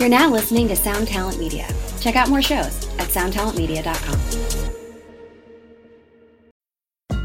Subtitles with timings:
[0.00, 1.68] You're now listening to Sound Talent Media.
[2.00, 4.18] Check out more shows at soundtalentmedia.com.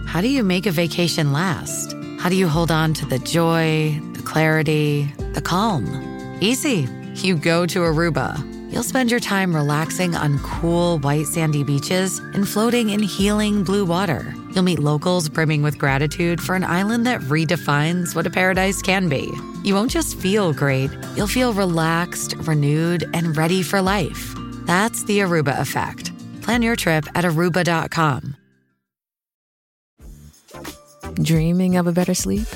[0.05, 1.95] How do you make a vacation last?
[2.19, 5.85] How do you hold on to the joy, the clarity, the calm?
[6.41, 6.85] Easy.
[7.13, 8.43] You go to Aruba.
[8.73, 13.85] You'll spend your time relaxing on cool, white, sandy beaches and floating in healing blue
[13.85, 14.35] water.
[14.55, 19.09] You'll meet locals brimming with gratitude for an island that redefines what a paradise can
[19.09, 19.29] be.
[19.65, 24.33] You won't just feel great, you'll feel relaxed, renewed, and ready for life.
[24.65, 26.13] That's the Aruba effect.
[26.41, 28.37] Plan your trip at aruba.com.
[31.15, 32.47] Dreaming of a better sleep?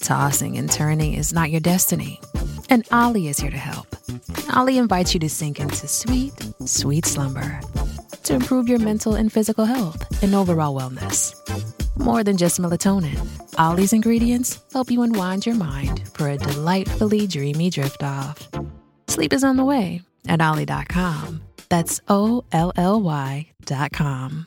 [0.00, 2.18] Tossing and turning is not your destiny.
[2.70, 3.94] And Ollie is here to help.
[4.54, 6.32] Ollie invites you to sink into sweet,
[6.64, 7.60] sweet slumber
[8.24, 11.34] to improve your mental and physical health and overall wellness.
[11.98, 13.18] More than just melatonin,
[13.58, 18.48] Ollie's ingredients help you unwind your mind for a delightfully dreamy drift off.
[19.08, 21.42] Sleep is on the way at Ollie.com.
[21.68, 24.46] That's O L L Y.com.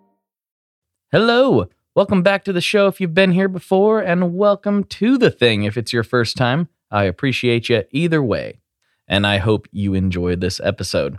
[1.13, 1.67] Hello.
[1.93, 5.63] Welcome back to the show if you've been here before, and welcome to the thing
[5.63, 6.69] if it's your first time.
[6.89, 8.61] I appreciate you either way,
[9.09, 11.17] and I hope you enjoyed this episode.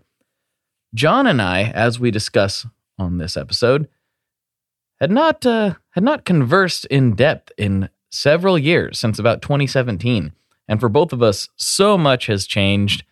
[0.94, 2.66] John and I, as we discuss
[2.98, 3.86] on this episode,
[4.98, 10.32] had not uh, had not conversed in depth in several years since about 2017,
[10.68, 13.04] and for both of us, so much has changed,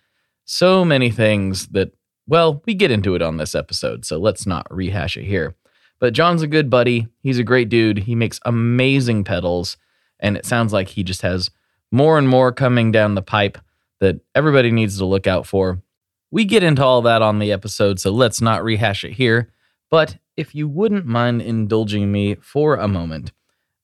[0.47, 1.93] so many things that
[2.27, 5.57] well, we get into it on this episode, so let's not rehash it here.
[6.01, 7.07] But John's a good buddy.
[7.23, 7.99] He's a great dude.
[7.99, 9.77] He makes amazing pedals.
[10.19, 11.51] And it sounds like he just has
[11.93, 13.59] more and more coming down the pipe
[14.01, 15.83] that everybody needs to look out for.
[16.31, 19.53] We get into all that on the episode, so let's not rehash it here.
[19.91, 23.33] But if you wouldn't mind indulging me for a moment,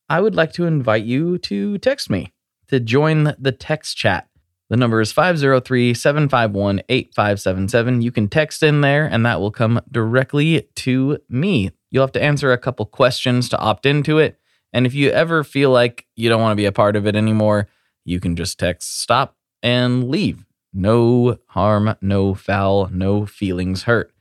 [0.09, 2.33] I would like to invite you to text me
[2.69, 4.29] to join the text chat.
[4.69, 8.03] The number is 503 751 8577.
[8.03, 11.71] You can text in there, and that will come directly to me.
[11.91, 14.39] You'll have to answer a couple questions to opt into it.
[14.73, 17.17] And if you ever feel like you don't want to be a part of it
[17.17, 17.69] anymore,
[18.05, 20.45] you can just text stop and leave.
[20.73, 24.13] No harm, no foul, no feelings hurt.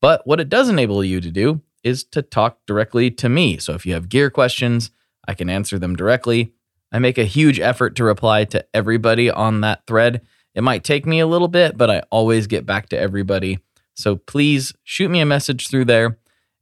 [0.00, 3.58] But what it does enable you to do is to talk directly to me.
[3.58, 4.90] So if you have gear questions,
[5.26, 6.52] I can answer them directly.
[6.92, 10.22] I make a huge effort to reply to everybody on that thread.
[10.54, 13.58] It might take me a little bit, but I always get back to everybody.
[13.94, 16.18] So please shoot me a message through there.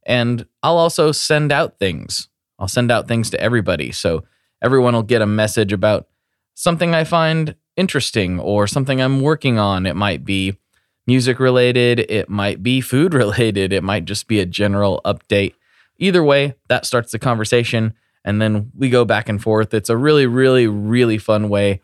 [0.07, 2.29] And I'll also send out things.
[2.57, 3.91] I'll send out things to everybody.
[3.91, 4.23] So
[4.63, 6.07] everyone will get a message about
[6.55, 9.85] something I find interesting or something I'm working on.
[9.85, 10.57] It might be
[11.05, 15.53] music related, it might be food related, it might just be a general update.
[15.99, 17.93] Either way, that starts the conversation.
[18.23, 19.73] And then we go back and forth.
[19.73, 21.81] It's a really, really, really fun way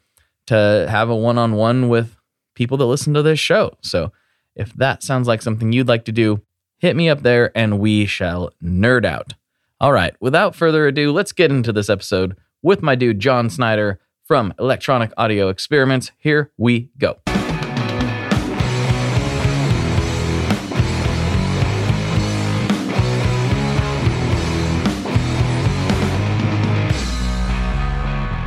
[0.47, 2.17] to have a one on one with
[2.53, 3.77] people that listen to this show.
[3.81, 4.11] So
[4.55, 6.41] if that sounds like something you'd like to do,
[6.83, 9.35] hit me up there and we shall nerd out.
[9.79, 14.01] All right, without further ado, let's get into this episode with my dude John Snyder
[14.25, 16.11] from Electronic Audio Experiments.
[16.17, 17.21] Here we go.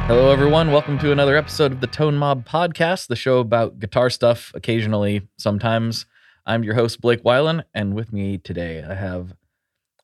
[0.09, 0.73] Hello, everyone.
[0.73, 5.27] Welcome to another episode of the Tone Mob Podcast, the show about guitar stuff occasionally,
[5.39, 6.05] sometimes.
[6.49, 9.35] I'm your host, Blake Weiland, and with me today, I have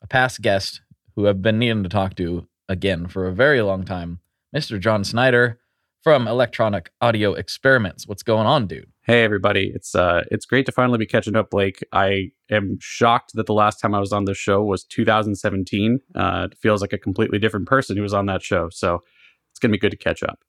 [0.03, 0.81] a past guest
[1.15, 4.19] who I've been needing to talk to again for a very long time,
[4.55, 4.81] Mr.
[4.81, 5.61] John Snyder
[6.03, 8.09] from Electronic Audio Experiments.
[8.09, 8.91] What's going on, dude?
[9.03, 11.79] Hey everybody, it's uh it's great to finally be catching up, Blake.
[11.93, 16.01] I am shocked that the last time I was on this show was 2017.
[16.13, 18.69] Uh, it feels like a completely different person who was on that show.
[18.71, 19.05] So
[19.53, 20.41] it's gonna be good to catch up.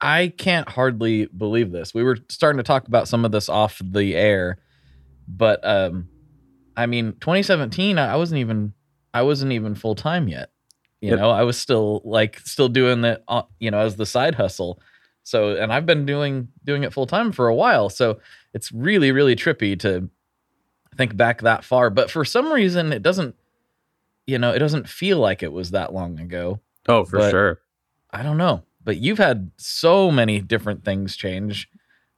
[0.00, 1.94] I can't hardly believe this.
[1.94, 4.58] We were starting to talk about some of this off the air,
[5.36, 6.08] but um,
[6.76, 8.72] I mean, 2017, I wasn't even
[9.14, 10.50] I wasn't even full time yet.
[11.00, 11.18] You Yep.
[11.18, 14.80] know, I was still like still doing that, uh, you know, as the side hustle.
[15.22, 17.88] So, and I've been doing doing it full time for a while.
[17.88, 18.20] So
[18.54, 20.08] it's really really trippy to
[20.96, 21.88] think back that far.
[21.90, 23.34] But for some reason, it doesn't.
[24.26, 26.60] You know, it doesn't feel like it was that long ago.
[26.88, 27.60] Oh, for But- sure.
[28.12, 31.68] I don't know, but you've had so many different things change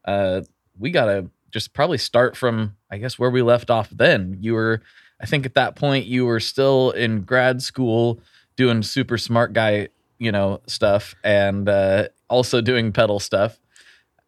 [0.06, 0.40] uh,
[0.78, 3.88] we gotta just probably start from I guess where we left off.
[3.90, 4.82] Then you were,
[5.20, 8.20] I think at that point you were still in grad school
[8.56, 9.88] doing super smart guy,
[10.18, 13.58] you know, stuff, and uh, also doing pedal stuff,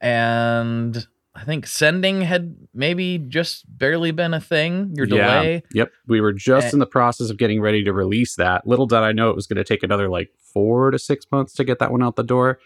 [0.01, 4.93] and I think sending had maybe just barely been a thing.
[4.95, 5.65] Your delay.
[5.73, 5.81] Yeah.
[5.83, 5.93] Yep.
[6.07, 6.71] We were just Eh.
[6.75, 8.67] in the process of getting ready to release that.
[8.67, 11.53] Little did I know it was going to take another like four to six months
[11.55, 12.59] to get that one out the door.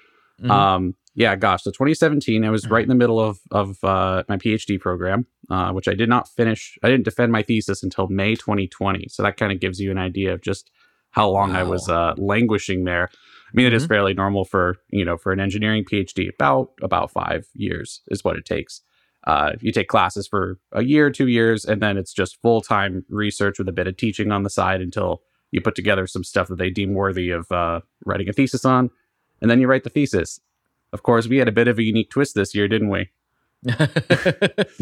[0.43, 0.51] Mhm.
[0.51, 1.65] Um, yeah, gosh.
[1.65, 5.73] So 2017, I was right in the middle of of uh, my PhD program, uh,
[5.73, 6.79] which I did not finish.
[6.83, 9.09] I didn't defend my thesis until May 2020.
[9.09, 10.71] So that kind of gives you an idea of just
[11.11, 13.09] how long I was uh, languishing there.
[13.13, 13.89] I mean, it is Mhm.
[13.89, 16.29] fairly normal for you know for an engineering PhD.
[16.33, 18.83] About about five years is what it takes.
[19.27, 23.05] Uh, you take classes for a year, two years, and then it's just full time
[23.11, 26.47] research with a bit of teaching on the side until you put together some stuff
[26.49, 28.91] that they deem worthy of uh, writing a thesis on,
[29.43, 30.39] and then you write the thesis.
[30.93, 33.11] Of course, we had a bit of a unique twist this year, didn't we?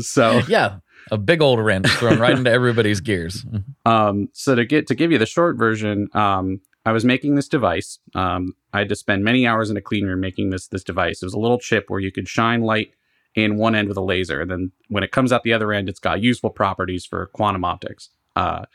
[0.01, 0.79] So, yeah,
[1.11, 3.45] a big old wrench thrown right into everybody's gears.
[3.87, 7.49] um, so to get to give you the short version, um, I was making this
[7.49, 7.99] device.
[8.15, 11.23] Um, I had to spend many hours in a clean room making this this device.
[11.23, 12.93] It was a little chip where you could shine light
[13.35, 15.89] in one end with a laser, and then when it comes out the other end,
[15.89, 18.11] it's got useful properties for quantum optics.
[18.35, 18.67] Uh,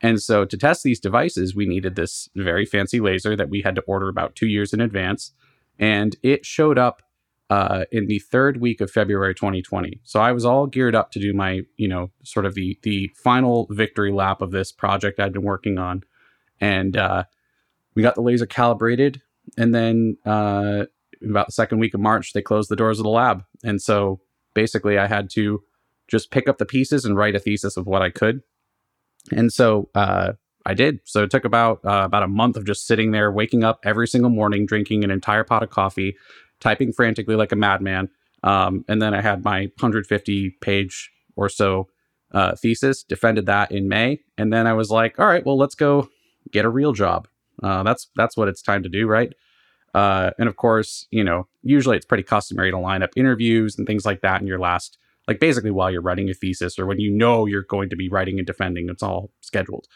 [0.00, 3.74] and so to test these devices, we needed this very fancy laser that we had
[3.74, 5.32] to order about two years in advance,
[5.78, 7.02] and it showed up
[7.50, 10.00] uh, in the third week of February 2020.
[10.04, 13.10] So I was all geared up to do my, you know, sort of the the
[13.16, 16.02] final victory lap of this project I'd been working on,
[16.60, 17.24] and uh,
[17.94, 19.22] we got the laser calibrated,
[19.56, 20.84] and then uh,
[21.22, 24.20] about the second week of March, they closed the doors of the lab, and so
[24.54, 25.62] basically I had to
[26.06, 28.42] just pick up the pieces and write a thesis of what I could,
[29.32, 30.32] and so uh,
[30.68, 31.00] I did.
[31.04, 34.06] So it took about uh, about a month of just sitting there, waking up every
[34.06, 36.14] single morning, drinking an entire pot of coffee,
[36.60, 38.10] typing frantically like a madman,
[38.42, 41.88] um, and then I had my 150 page or so
[42.32, 45.74] uh, thesis, defended that in May, and then I was like, all right, well, let's
[45.74, 46.10] go
[46.52, 47.28] get a real job.
[47.62, 49.32] Uh, that's that's what it's time to do, right?
[49.94, 53.86] Uh, and of course, you know, usually it's pretty customary to line up interviews and
[53.86, 57.00] things like that in your last, like basically while you're writing a thesis or when
[57.00, 58.90] you know you're going to be writing and defending.
[58.90, 59.86] It's all scheduled.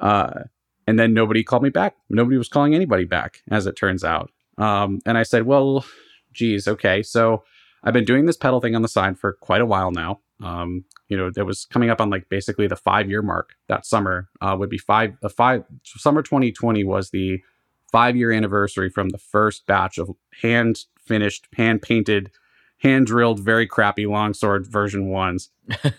[0.00, 0.44] Uh,
[0.86, 1.96] and then nobody called me back.
[2.08, 4.30] Nobody was calling anybody back, as it turns out.
[4.56, 5.84] Um, and I said, well,
[6.32, 7.02] geez, okay.
[7.02, 7.44] So
[7.84, 10.20] I've been doing this pedal thing on the side for quite a while now.
[10.42, 13.84] Um, you know, that was coming up on like basically the five year mark that
[13.84, 14.28] summer.
[14.40, 17.42] Uh, would be five, a five, summer 2020 was the
[17.90, 20.10] five year anniversary from the first batch of
[20.42, 22.30] hand finished, hand painted,
[22.78, 25.50] hand drilled, very crappy longsword version ones.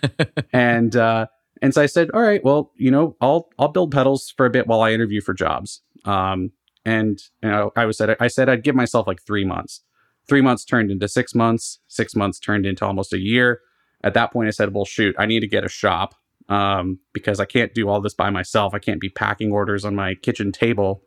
[0.52, 1.26] and, uh,
[1.62, 4.50] and so I said, all right, well, you know, I'll, I'll build pedals for a
[4.50, 5.82] bit while I interview for jobs.
[6.04, 6.52] Um,
[6.84, 9.82] and, you know, I was said, I said I'd give myself like three months.
[10.26, 11.80] Three months turned into six months.
[11.88, 13.60] Six months turned into almost a year.
[14.02, 16.14] At that point, I said, well, shoot, I need to get a shop
[16.48, 18.72] um, because I can't do all this by myself.
[18.72, 21.02] I can't be packing orders on my kitchen table.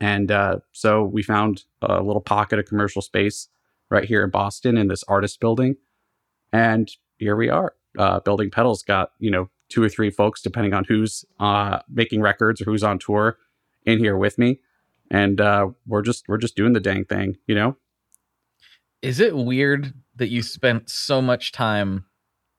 [0.00, 3.48] And uh, so we found a little pocket of commercial space
[3.90, 5.76] right here in Boston in this artist building.
[6.52, 7.77] And here we are.
[7.96, 12.20] Uh, building pedals got, you know, two or three folks, depending on who's uh, making
[12.20, 13.38] records or who's on tour
[13.84, 14.60] in here with me.
[15.10, 17.76] And uh, we're just we're just doing the dang thing, you know.
[19.00, 22.04] Is it weird that you spent so much time,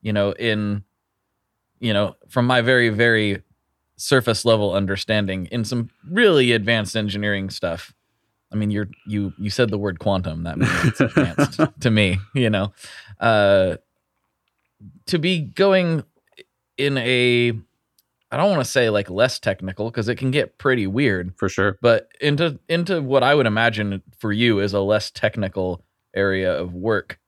[0.02, 0.84] you know, in,
[1.80, 3.44] you know, from my very, very
[3.98, 7.94] surface level understanding in some really advanced engineering stuff?
[8.52, 10.44] I mean, you're you you said the word quantum.
[10.44, 12.18] That means it's advanced to me.
[12.34, 12.74] You know,
[13.20, 13.76] uh,
[15.10, 16.04] to be going
[16.78, 17.52] in a,
[18.32, 21.50] I don't want to say like less technical because it can get pretty weird For
[21.50, 21.78] sure.
[21.82, 25.84] but into into what I would imagine for you is a less technical
[26.16, 27.20] area of work.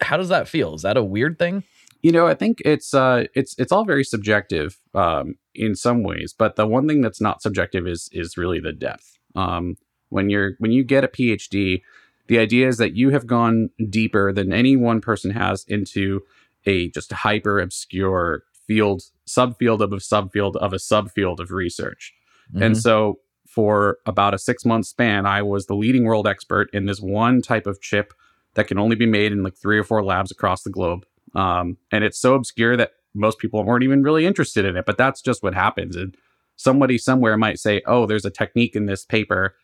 [0.00, 0.74] How does that feel?
[0.74, 1.64] Is that a weird thing?
[2.02, 6.34] You know, I think it's uh it's it's all very subjective um in some ways,
[6.36, 9.18] but the one thing that's not subjective is is really the depth.
[9.36, 9.76] Um
[10.08, 11.82] when you're when you get a PhD,
[12.26, 16.22] the idea is that you have gone deeper than any one person has into
[16.66, 22.12] a just hyper obscure field subfield of a subfield of a subfield of research.
[22.54, 22.80] And Mhm.
[22.80, 27.00] so for about a 6 month span, I was the leading world expert in this
[27.00, 28.12] one type of chip
[28.54, 31.04] that can only be made in like 3 or 4 labs across the globe.
[31.34, 34.86] Um, and it's so obscure that most people weren't even really interested in it.
[34.86, 35.96] But that's just what happens.
[35.96, 36.16] And
[36.56, 39.54] somebody somewhere might say, "Oh, there's a technique in this paper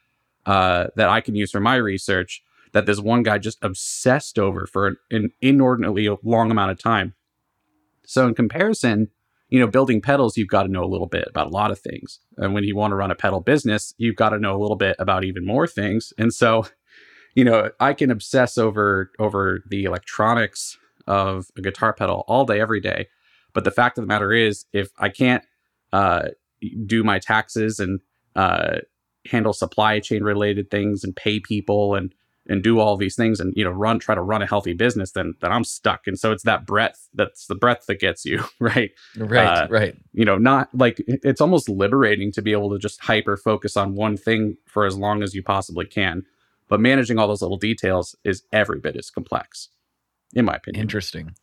[0.46, 2.42] uh, that I can use for my research
[2.76, 7.14] that this one guy just obsessed over for an, an inordinately long amount of time."
[8.06, 9.09] So in comparison,
[9.49, 11.78] you know, building pedals, you've got to know a little bit about a lot of
[11.78, 12.21] things.
[12.37, 14.76] And when you want to run a pedal business, you've got to know a little
[14.76, 16.12] bit about even more things.
[16.18, 16.66] And so
[17.37, 22.61] you know, I can obsess over over the electronics of a guitar pedal all day,
[22.61, 23.09] every day.
[23.52, 25.45] But the fact of the matter is, if I can't
[25.92, 26.30] uh,
[26.87, 28.00] do my taxes and
[28.35, 28.78] uh,
[29.30, 32.12] handle supply chain related things and pay people and
[32.48, 35.12] and do all these things and you know run try to run a healthy business
[35.12, 36.06] then then i'm stuck.
[36.06, 38.90] And so it's that breadth that's the breadth that gets you right?
[39.16, 39.96] Right uh, right.
[40.12, 43.94] you know not like it's almost liberating to be able to just hyper focus on
[43.94, 46.24] one thing for as long as you possibly can.
[46.68, 49.68] But managing all those little details is every bit as complex
[50.34, 50.82] in my opinion.
[50.82, 51.34] Interesting.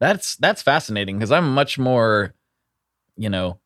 [0.00, 2.34] That's that's fascinating because i'm much more
[3.16, 3.60] you know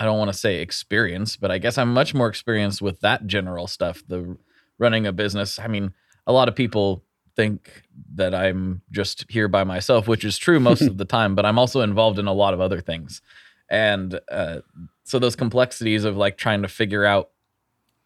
[0.00, 3.26] i don't want to say experience but i guess i'm much more experienced with that
[3.26, 4.36] general stuff the
[4.78, 5.58] running a business.
[5.58, 5.92] I mean,
[6.26, 7.04] a lot of people
[7.36, 7.82] think
[8.14, 11.58] that I'm just here by myself, which is true most of the time, but I'm
[11.58, 13.20] also involved in a lot of other things.
[13.68, 14.60] And uh,
[15.04, 17.30] so those complexities of like trying to figure out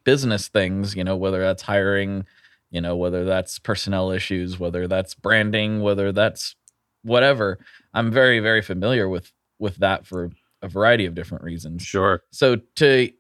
[0.05, 2.25] business things, you know, whether that's hiring,
[2.71, 6.55] you know, whether that's personnel issues, whether that's branding, whether that's
[7.03, 7.59] whatever,
[7.93, 10.31] I'm very, very familiar with with that for
[10.63, 11.83] a variety of different reasons.
[11.83, 12.23] Sure.
[12.31, 13.11] So to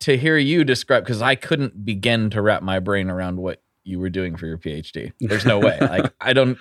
[0.00, 3.98] to hear you describe because I couldn't begin to wrap my brain around what you
[3.98, 5.12] were doing for your PhD.
[5.20, 5.78] There's no way.
[5.80, 6.58] Like I don't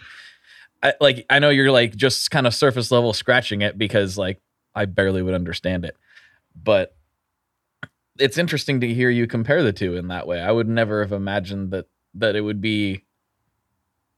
[0.82, 4.42] I, like I know you're like just kind of surface level scratching it because like
[4.76, 5.98] I barely would understand it.
[6.62, 6.96] But
[8.18, 10.42] it's interesting to hear you compare the two in that way.
[10.42, 13.04] I would never have imagined that that it would be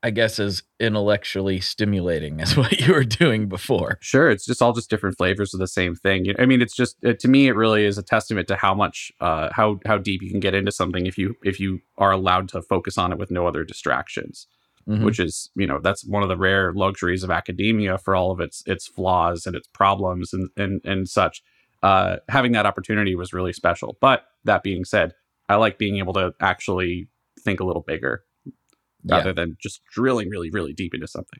[0.03, 3.99] I guess, as intellectually stimulating as what you were doing before.
[4.01, 6.33] Sure, it's just all just different flavors of the same thing.
[6.39, 9.11] I mean, it's just it, to me, it really is a testament to how much,
[9.19, 12.49] uh, how how deep you can get into something if you if you are allowed
[12.49, 14.47] to focus on it with no other distractions.
[14.89, 15.05] Mm-hmm.
[15.05, 18.39] Which is, you know, that's one of the rare luxuries of academia for all of
[18.39, 21.43] its its flaws and its problems and and and such.
[21.83, 23.97] Uh, having that opportunity was really special.
[24.01, 25.13] But that being said,
[25.49, 27.07] I like being able to actually
[27.39, 28.23] think a little bigger
[29.05, 29.33] rather yeah.
[29.33, 31.39] than just drilling really, really deep into something.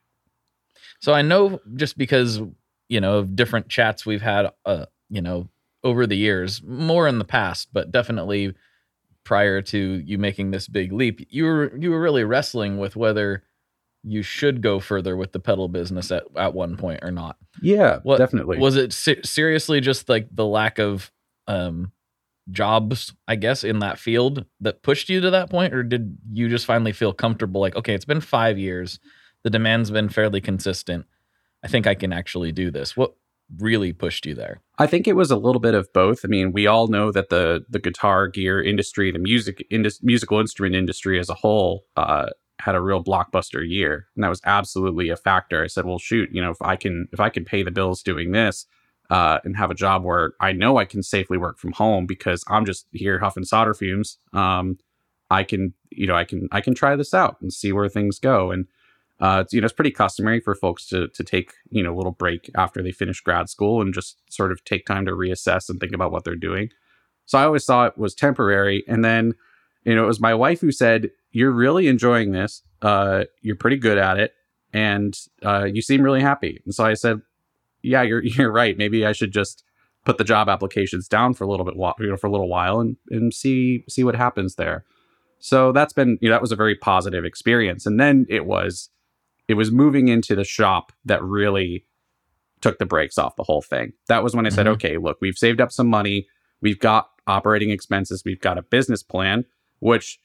[1.00, 2.42] So I know just because,
[2.90, 5.50] you know, of different chats we've had, uh, you know,
[5.84, 8.54] over the years, more in the past, but definitely
[9.24, 13.44] prior to you making this big leap, you were you were really wrestling with whether
[14.04, 17.38] you should go further with the pedal business at, at one point or not.
[17.62, 18.58] Yeah, what, definitely.
[18.58, 21.12] Was it se- seriously just like the lack of
[21.48, 21.92] um
[22.52, 25.74] jobs, I guess, in that field that pushed you to that point?
[25.74, 29.00] Or did you just finally feel comfortable like, okay, it's been five years,
[29.44, 31.06] the demand's been fairly consistent.
[31.64, 32.98] I think I can actually do this.
[32.98, 33.14] What
[33.58, 34.62] really pushed you there?
[34.78, 36.22] I think it was a little bit of both.
[36.24, 40.40] I mean, we all know that the the guitar gear industry, the music indus- musical
[40.40, 42.28] instrument industry as a whole, uh,
[42.60, 45.64] had a real blockbuster year, and that was absolutely a factor.
[45.64, 48.02] I said, well, shoot, you know, if I can if I can pay the bills
[48.02, 48.66] doing this,
[49.12, 52.46] uh, and have a job where I know I can safely work from home because
[52.48, 54.18] I'm just here huffing solder fumes.
[54.32, 54.78] Um,
[55.30, 58.20] I can, you know, I can I can try this out and see where things
[58.20, 58.52] go.
[58.52, 58.68] And
[59.20, 62.14] uh, you know, it's pretty customary for folks to to take you know a little
[62.14, 65.82] break after they finish grad school and just sort of take time to reassess and
[65.82, 66.70] think about what they're doing.
[67.26, 69.34] So I always thought it was temporary, and then
[69.84, 72.64] you know it was my wife who said, "You're really enjoying this.
[72.82, 74.34] Uh, you're pretty good at it."
[74.74, 75.14] And
[75.44, 76.62] uh, you seem really happy.
[76.64, 77.22] And so I said,
[77.84, 78.78] yeah, you're you're right.
[78.78, 79.64] Maybe I should just
[80.04, 82.80] put the job applications down for a little bit, you know, for a little while
[82.80, 84.86] and and see see what happens there.
[85.40, 87.86] So that's been you know that was a very positive experience.
[87.86, 88.90] And then it was
[89.48, 91.86] it was moving into the shop that really
[92.62, 93.94] took the brakes off the whole thing.
[94.08, 94.74] That was when I said, mm-hmm.
[94.74, 96.28] okay, look, we've saved up some money,
[96.62, 99.46] we've got operating expenses, we've got a business plan,
[99.80, 100.20] which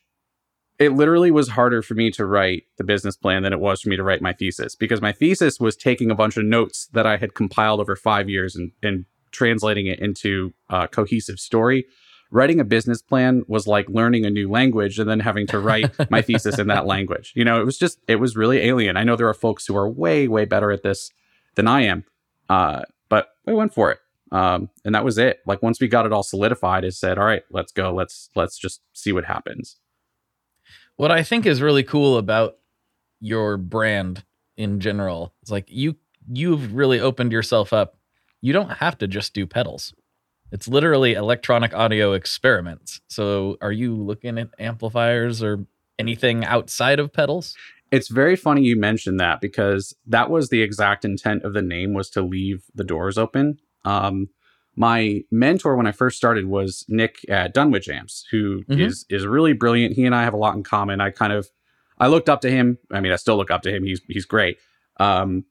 [0.79, 3.89] it literally was harder for me to write the business plan than it was for
[3.89, 7.07] me to write my thesis because my thesis was taking a bunch of notes that
[7.07, 11.87] I had compiled over five years and, and translating it into a cohesive story.
[12.31, 15.95] Writing a business plan was like learning a new language and then having to write
[16.11, 17.33] my thesis in that language.
[17.35, 18.97] You know, it was just, it was really alien.
[18.97, 21.11] I know there are folks who are way, way better at this
[21.55, 22.05] than I am,
[22.51, 23.99] uh, but we went for it.
[24.33, 25.39] Um, and that was it.
[25.47, 27.95] Like once we got it all solidified, it said, all right, let's go.
[27.95, 29.77] Let's, let's just see what happens.
[30.97, 32.57] What I think is really cool about
[33.21, 34.25] your brand
[34.57, 35.97] in general is like you
[36.29, 37.99] you've really opened yourself up.
[38.41, 39.95] You don't have to just do pedals.
[40.53, 43.01] It's literally electronic audio experiments.
[43.09, 45.67] So are you looking at amplifiers or
[45.99, 47.57] anything outside of pedals?
[47.91, 51.95] It's very funny you mentioned that because that was the exact intent of the name
[51.95, 53.59] was to leave the doors open.
[53.85, 54.29] Um,
[54.77, 58.81] my mentor when I first started was Nick at Dunwich Amps, who mm-hmm.
[58.81, 59.95] is is really brilliant.
[59.95, 61.01] He and I have a lot in common.
[61.01, 61.49] I kind of
[61.99, 62.79] I looked up to him.
[62.93, 63.85] I mean, I still look up to him.
[63.85, 64.59] He's he's great.
[65.01, 65.45] Um,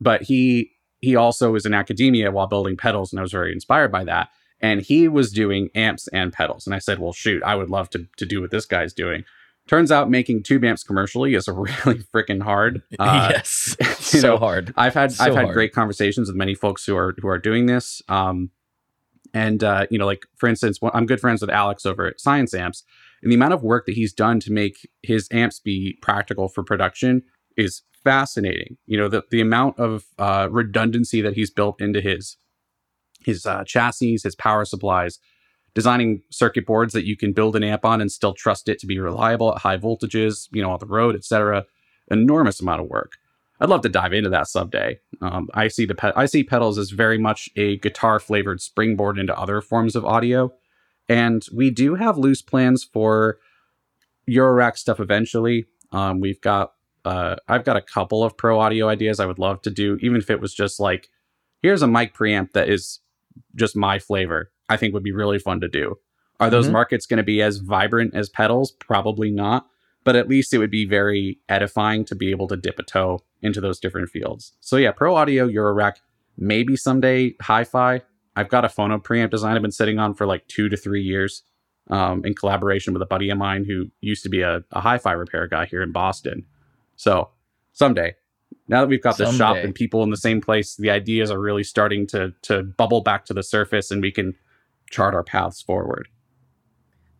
[0.00, 3.92] but he he also is in academia while building pedals, and I was very inspired
[3.92, 4.28] by that.
[4.62, 7.90] And he was doing amps and pedals, and I said, "Well, shoot, I would love
[7.90, 9.24] to to do what this guy's doing."
[9.70, 12.82] turns out making tube amps commercially is really freaking hard.
[12.98, 14.74] Uh, yes, so know, hard.
[14.76, 15.54] I've had So I've had hard.
[15.54, 18.02] great conversations with many folks who are who are doing this.
[18.08, 18.50] Um,
[19.34, 22.54] and uh, you know, like for instance, I'm good friends with Alex over at Science
[22.54, 22.84] Amps,
[23.22, 26.62] and the amount of work that he's done to make his amps be practical for
[26.62, 27.22] production
[27.56, 28.76] is fascinating.
[28.86, 32.36] You know, the the amount of uh, redundancy that he's built into his
[33.24, 35.18] his uh, chassis, his power supplies,
[35.74, 38.86] designing circuit boards that you can build an amp on and still trust it to
[38.86, 41.64] be reliable at high voltages, you know, on the road, etc.
[42.10, 43.18] Enormous amount of work.
[43.60, 44.98] I'd love to dive into that someday.
[45.20, 49.18] Um, I see the pe- I see pedals as very much a guitar flavored springboard
[49.18, 50.52] into other forms of audio,
[51.08, 53.38] and we do have loose plans for
[54.28, 55.66] Eurorack stuff eventually.
[55.92, 56.72] Um, we've got
[57.04, 60.16] uh, I've got a couple of pro audio ideas I would love to do, even
[60.18, 61.08] if it was just like
[61.62, 63.00] here's a mic preamp that is
[63.56, 64.50] just my flavor.
[64.68, 65.96] I think would be really fun to do.
[66.38, 66.72] Are those Mhm.
[66.72, 68.72] markets going to be as vibrant as pedals?
[68.72, 69.66] Probably not
[70.02, 73.20] but at least it would be very edifying to be able to dip a toe
[73.42, 74.52] into those different fields.
[74.60, 76.00] So yeah, Pro Audio, Euro rack,
[76.36, 78.02] maybe someday Hi-Fi.
[78.36, 81.02] I've got a phono preamp design I've been sitting on for like two to three
[81.02, 81.42] years,
[81.90, 85.12] um, in collaboration with a buddy of mine who used to be a, a hi-fi
[85.12, 86.46] repair guy here in Boston.
[86.96, 87.30] So
[87.72, 88.14] someday,
[88.68, 91.40] now that we've got the shop and people in the same place, the ideas are
[91.40, 94.34] really starting to to bubble back to the surface, and we can
[94.90, 96.08] chart our paths forward.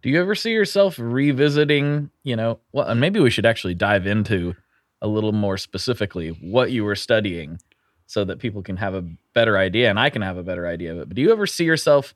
[0.02, 4.06] Do you ever see yourself revisiting, you know, well, and maybe we should actually dive
[4.06, 4.54] into
[5.02, 7.58] a little more specifically what you were studying
[8.06, 9.04] so that people can have a
[9.34, 11.08] better idea and I can have a better idea of it.
[11.08, 12.14] But do you ever see yourself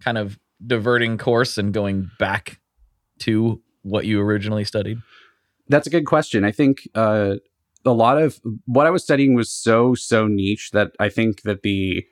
[0.00, 2.58] kind of diverting course and going back
[3.20, 4.98] to what you originally studied?
[5.68, 6.44] That's a good question.
[6.44, 7.36] I think uh,
[7.84, 11.62] a lot of what I was studying was so so niche that I think that
[11.62, 12.04] the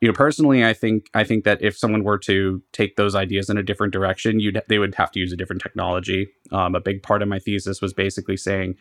[0.00, 3.50] you know personally I think I think that if someone were to take those ideas
[3.50, 6.28] in a different direction, you'd they would have to use a different technology.
[6.52, 8.76] Um, a big part of my thesis was basically saying,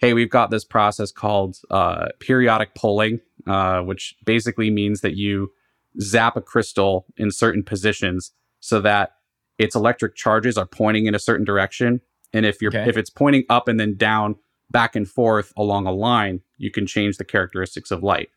[0.00, 5.52] hey, we've got this process called uh, periodic poling, uh, which basically means that you
[6.00, 9.16] zap a crystal in certain positions so that
[9.58, 12.00] its electric charges are pointing in a certain direction
[12.32, 12.88] and if you're Okay.
[12.88, 14.36] if it's pointing up and then down
[14.70, 18.28] back and forth along a line you can change the characteristics of light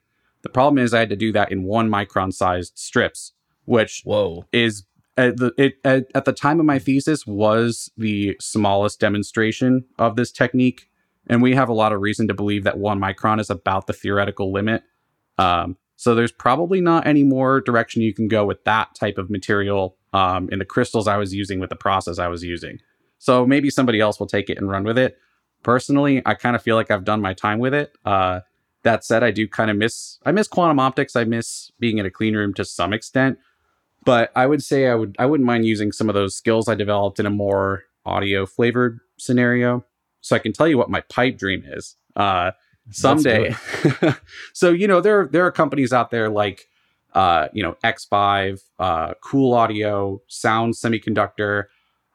[0.42, 3.34] the problem is i had to do that in one micron sized strips
[3.66, 4.46] which Whoa.
[4.52, 4.84] is
[5.16, 10.16] at the, it, at, at the time of my thesis was the smallest demonstration of
[10.16, 10.90] this technique
[11.28, 13.94] and we have a lot of reason to believe that one micron is about the
[13.94, 14.84] theoretical limit.
[15.38, 19.30] Um, so there's probably not any more direction you can go with that type of
[19.30, 22.80] material um, in the crystals i was using with the process i was using.
[23.20, 25.18] So maybe somebody else will take it and run with it.
[25.64, 27.96] Personally i kind of feel like i've done my time with it.
[28.06, 28.42] Uh,
[28.84, 31.16] that said i do kind of miss i miss quantum optics.
[31.16, 33.38] I miss being in a clean room to some extent.
[34.06, 36.76] But i would say i would i wouldn't mind using some of those skills i
[36.76, 39.86] developed in a more audio flavored scenario
[40.24, 42.52] so i can tell you what my pipe dream is uh
[42.92, 43.56] someday.
[44.54, 46.68] so you know there there are companies out there like
[47.14, 51.66] uh you know x5 uh cool audio sound semiconductor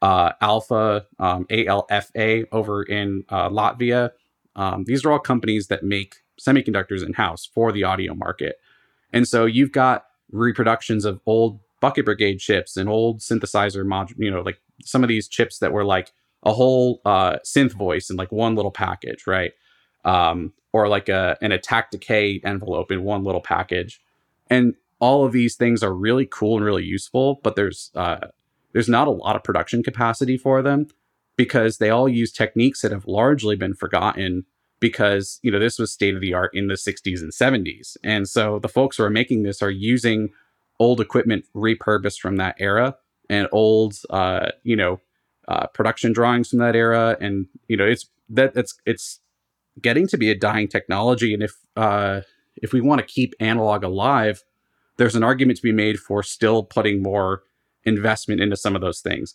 [0.02, 4.10] uh alpha um alfa over in uh, latvia.
[4.56, 8.56] Um, these are all companies that make semiconductors in house for the audio market.
[9.12, 14.30] And so you've got reproductions of old bucket brigade chips and old synthesizer mod you
[14.30, 16.12] know like some of these chips that were like
[16.44, 19.52] a whole uh synth voice in like one little package right?
[20.04, 24.00] Um or like a an attack decay envelope in one little package.
[24.50, 28.28] And all of these things are really cool and really useful but there's uh
[28.72, 30.86] there's not a lot of production capacity for them
[31.36, 34.44] because they all use techniques that have largely been forgotten
[34.80, 38.28] because you know this was state of the art in the 60s and 70s and
[38.28, 40.28] so the folks who are making this are using
[40.78, 42.96] old equipment repurposed from that era
[43.30, 45.00] and old uh you know
[45.48, 47.16] uh production drawings from that era.
[47.20, 49.20] And you know it's that it's it's
[49.82, 51.34] getting to be a dying technology.
[51.34, 52.20] And if uh
[52.56, 54.44] if we want to keep analog alive
[54.98, 57.42] there's an argument to be made for still putting more
[57.84, 59.34] investment into some of those things.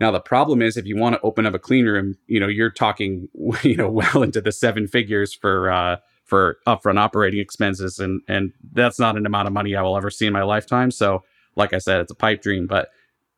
[0.00, 2.46] Now the problem is if you want to open up a clean room, you know,
[2.46, 3.28] you're talking,
[3.62, 7.98] you know, well into the seven figures for uh for upfront operating expenses.
[7.98, 10.90] And and that's not an amount of money I will ever see in my lifetime.
[10.90, 11.24] So,
[11.56, 12.90] like I said, it's a pipe dream, but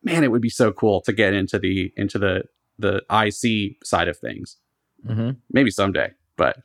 [0.03, 2.43] man, it would be so cool to get into the into the
[2.79, 4.57] the IC side of things.
[5.05, 5.31] Mm-hmm.
[5.51, 6.57] Maybe someday, but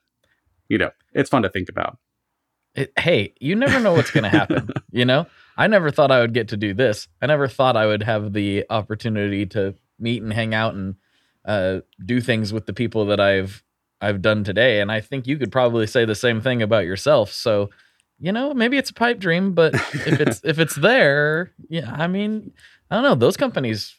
[0.68, 1.98] you know, it's fun to think about.
[2.74, 4.68] It, hey, you never know what's going to happen.
[4.90, 7.08] you know, I never thought I would get to do this.
[7.22, 10.96] I never thought I would have the opportunity to meet and hang out and
[11.46, 13.62] uh, do things with the people that I've
[14.00, 14.80] I've done today.
[14.80, 17.32] And I think you could probably say the same thing about yourself.
[17.32, 17.70] So,
[18.18, 22.06] you know, maybe it's a pipe dream, but if it's if it's there, yeah, I
[22.08, 22.52] mean,
[22.90, 23.14] I don't know.
[23.14, 23.94] Those companies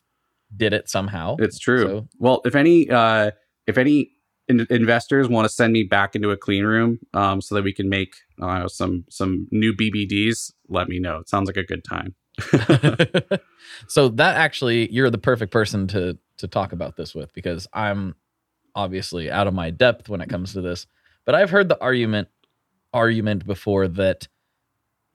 [0.55, 1.35] did it somehow.
[1.39, 1.83] It's true.
[1.83, 3.31] So- well, if any uh,
[3.65, 4.11] if any
[4.47, 7.73] in- investors want to send me back into a clean room um, so that we
[7.73, 11.17] can make uh, some some new BBDs, let me know.
[11.17, 12.15] It sounds like a good time.
[13.87, 18.15] so that actually you're the perfect person to to talk about this with because I'm
[18.75, 20.85] obviously out of my depth when it comes to this.
[21.25, 22.29] But I've heard the argument
[22.93, 24.27] argument before that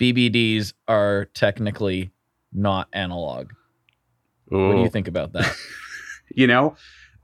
[0.00, 2.10] BBDs are technically
[2.52, 3.52] not analog.
[4.52, 5.54] What do you think about that?
[6.34, 6.76] you know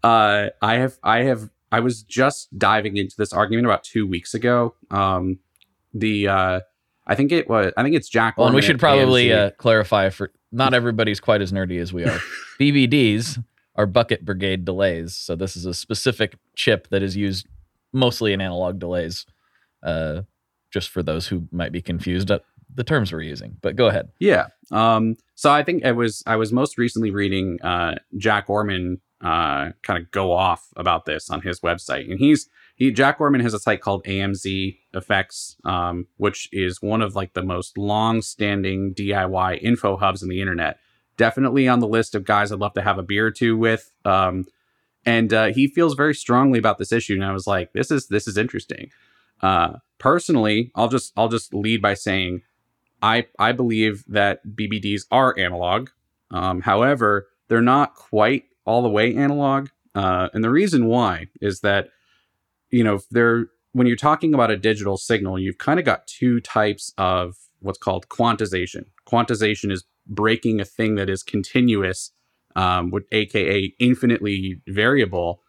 [0.03, 4.35] uh i have i have i was just diving into this argument about two weeks
[4.35, 5.39] ago um
[5.95, 6.61] the uh
[7.07, 10.11] i think it was i think it's jack Well, and we should probably uh, clarify
[10.11, 12.19] for not everybody's quite as nerdy as we are.
[12.61, 13.43] BBDs
[13.77, 15.15] are bucket brigade delays.
[15.15, 17.47] So this is a specific chip that is used
[17.93, 19.27] mostly in analog delays.
[19.83, 20.23] Uh,
[20.71, 23.57] just for those who might be confused at the terms we're using.
[23.63, 24.09] But go ahead.
[24.19, 29.01] yeah um so i think i was i was most recently reading uh jack orman
[29.23, 33.41] uh kind of go off about this on his website and he's he jack orman
[33.41, 38.21] has a site called amz effects um which is one of like the most long
[38.21, 40.79] standing diy info hubs in the internet
[41.19, 43.91] definitely on the list of guys I'd love to have a beer or two with.
[44.05, 44.45] Um,
[45.05, 47.15] and uh, he feels very strongly about this issue.
[47.15, 48.91] And I was like, this is this is interesting.
[49.43, 52.43] Uh, personally, I'll just I'll just lead by saying,
[53.03, 55.91] I I believe that BBDs are analog.
[56.31, 59.69] Um, however, they're not quite all the way analog.
[59.95, 61.89] Uh, and the reason why is that
[62.71, 66.41] you know they're when you're talking about a digital signal, you've kind of got two
[66.41, 68.85] types of what's called quantization.
[69.07, 72.13] Quantization is breaking a thing that is continuous,
[72.57, 75.43] um, with AKA infinitely variable,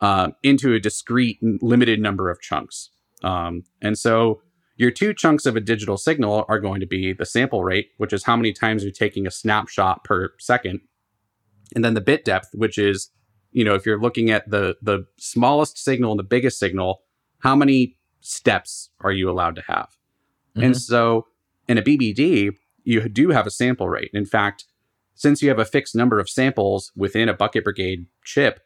[0.00, 2.90] uh, into a discrete, limited number of chunks.
[3.22, 4.42] Um, and so
[4.76, 8.12] your two chunks of a digital signal are going to be the sample rate, which
[8.12, 10.80] is how many times you're taking a snapshot per second,
[11.74, 13.10] and then the bit depth, which is,
[13.52, 17.02] you know, if you're looking at the the smallest signal and the biggest signal,
[17.40, 19.88] how many steps are you allowed to have?
[20.54, 20.80] And Mhm.
[20.80, 21.26] so
[21.68, 22.50] in a BBD,
[22.84, 24.10] you do have a sample rate.
[24.12, 24.64] In fact,
[25.14, 28.60] since you have a fixed number of samples within a bucket brigade chip,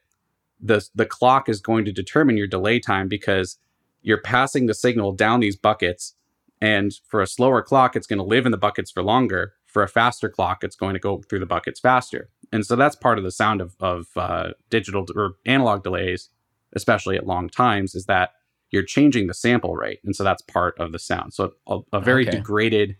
[0.60, 3.58] the the clock is going to determine your delay time because
[4.02, 6.14] you're passing the signal down these buckets
[6.61, 9.54] and for a slower clock it's going to live in the buckets for longer.
[9.66, 12.30] For a faster clock it's going to go through the buckets faster.
[12.52, 16.30] And so that's part of the sound of, of uh, digital or analog delays
[16.74, 18.30] especially at long times is that
[18.70, 20.00] you're changing the sample rate.
[20.04, 21.32] And so that's part of the sound.
[21.32, 22.37] So a, a very Okay.
[22.37, 22.96] degraded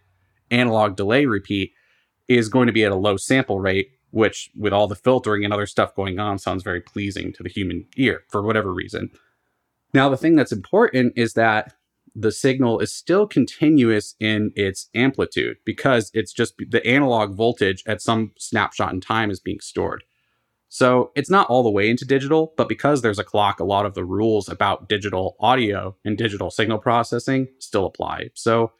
[0.51, 1.73] analog delay repeat
[2.29, 5.53] is going to be at a low sample rate which with all the filtering and
[5.53, 9.11] other stuff going on sounds very pleasing to the human ear for whatever reason
[9.95, 11.75] now the thing that's important is that
[12.15, 18.01] the signal is still continuous in its amplitude because it's just the analog voltage at
[18.01, 20.03] some snapshot in time is being stored.
[20.69, 23.87] So it's not all the way into digital, but because there's a clock, a lot
[23.87, 28.31] of the rules about digital audio and digital signal processing still apply.
[28.35, 28.73] So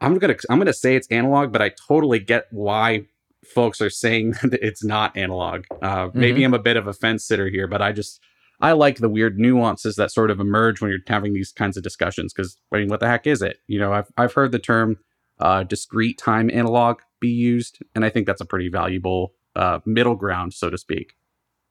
[0.00, 3.06] I'm gonna I'm gonna say it's analog, but I totally get why
[3.44, 5.64] folks are saying that it's not analog.
[5.82, 8.20] Uh, Maybe I'm a bit of a fence sitter here, but I just
[8.60, 11.82] I like the weird nuances that sort of emerge when you're having these kinds of
[11.82, 12.32] discussions.
[12.32, 13.58] Because I mean, what the heck is it?
[13.66, 14.96] You know, I've I've heard the term
[15.38, 20.16] uh, discrete time analog be used, and I think that's a pretty valuable uh, middle
[20.16, 21.14] ground, so to speak.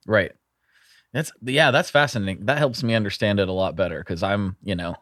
[0.05, 0.31] Right.
[1.13, 2.45] That's yeah, that's fascinating.
[2.45, 4.95] That helps me understand it a lot better because I'm, you know,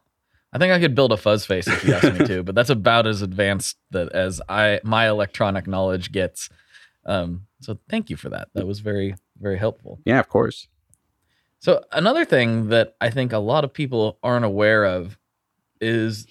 [0.53, 2.69] I think I could build a fuzz face if you asked me to, but that's
[2.69, 6.49] about as advanced that as I my electronic knowledge gets.
[7.05, 8.49] Um, so thank you for that.
[8.53, 9.99] That was very very helpful.
[10.05, 10.67] Yeah, of course.
[11.65, 15.17] So another thing that I think a lot of people aren't aware of
[15.81, 16.27] is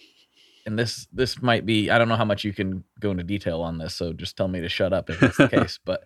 [0.65, 3.61] and this this might be I don't know how much you can go into detail
[3.61, 6.05] on this, so just tell me to shut up if that's the case, but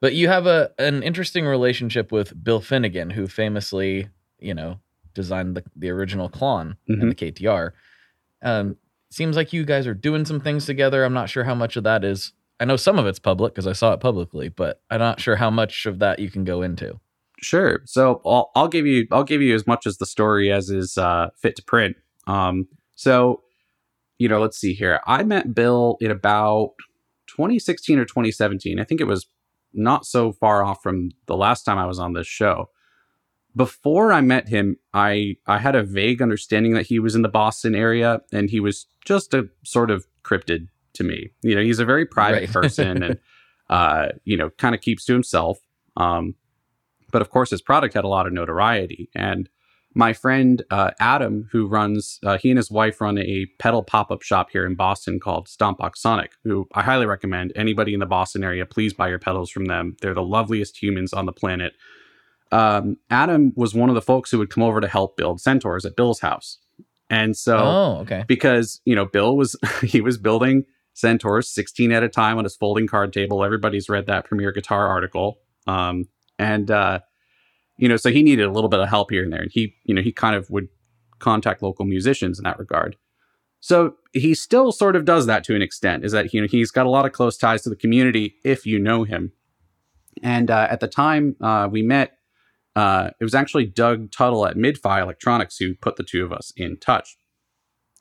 [0.00, 4.08] but you have a an interesting relationship with Bill Finnegan who famously,
[4.40, 4.80] you know,
[5.14, 7.70] designed the, the original Klon and the KTR.
[8.42, 8.78] Um
[9.10, 11.04] seems like you guys are doing some things together.
[11.04, 13.68] I'm not sure how much of that is I know some of it's public because
[13.68, 16.62] I saw it publicly, but I'm not sure how much of that you can go
[16.62, 16.98] into.
[17.42, 17.80] Sure.
[17.86, 20.98] So I'll, I'll give you I'll give you as much as the story as is
[20.98, 21.96] uh, fit to print.
[22.26, 23.42] Um, so
[24.18, 25.00] you know, let's see here.
[25.06, 26.72] I met Bill in about
[27.28, 28.78] 2016 or 2017.
[28.78, 29.26] I think it was
[29.72, 32.68] not so far off from the last time I was on this show.
[33.56, 37.28] Before I met him, I I had a vague understanding that he was in the
[37.28, 41.30] Boston area, and he was just a sort of cryptid to me.
[41.42, 42.52] You know, he's a very private Right.
[42.52, 43.18] person, and
[43.70, 45.58] uh, you know, kind of keeps to himself.
[45.96, 46.34] Um,
[47.10, 49.48] but of course, his product had a lot of notoriety, and
[49.94, 54.10] my friend uh, Adam, who runs, uh, he and his wife run a pedal pop
[54.10, 57.52] up shop here in Boston called Stompbox Sonic, who I highly recommend.
[57.56, 59.96] Anybody in the Boston area, please buy your pedals from them.
[60.00, 61.72] They're the loveliest humans on the planet.
[62.52, 65.84] Um, Adam was one of the folks who would come over to help build Centaurs
[65.84, 66.58] at Bill's house.
[67.08, 68.24] And so, oh, okay.
[68.28, 72.54] because, you know, Bill was, he was building Centaurs 16 at a time on his
[72.54, 73.44] folding card table.
[73.44, 75.38] Everybody's read that Premier Guitar article.
[75.66, 76.04] Um,
[76.40, 77.00] and, uh,
[77.76, 79.42] you know, so he needed a little bit of help here and there.
[79.42, 80.68] And he, you know, he kind of would
[81.18, 82.96] contact local musicians in that regard.
[83.60, 86.70] So he still sort of does that to an extent, is that, you know, he's
[86.70, 89.32] got a lot of close ties to the community if you know him.
[90.22, 92.12] And uh, at the time uh, we met,
[92.74, 96.54] uh, it was actually Doug Tuttle at Midfi Electronics who put the two of us
[96.56, 97.18] in touch.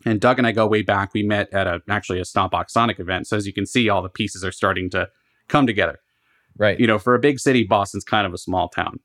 [0.06, 1.14] And Doug and I go way back.
[1.14, 3.28] We met at a actually a Stompbox Sonic event.
[3.28, 5.10] So as you can see, all the pieces are starting to
[5.50, 6.00] come together.
[6.58, 6.80] Right.
[6.80, 9.00] You know, for a big city, Boston's kind of a small town.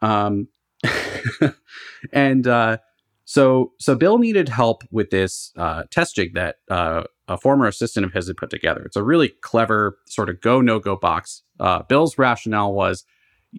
[0.00, 0.48] Um,
[2.12, 2.78] and uh,
[3.24, 8.04] so so Bill needed help with this uh, test jig that uh, a former assistant
[8.06, 8.82] of his had put together.
[8.84, 11.42] It's a really clever sort of go no go box.
[11.58, 13.04] Uh, Bill's rationale was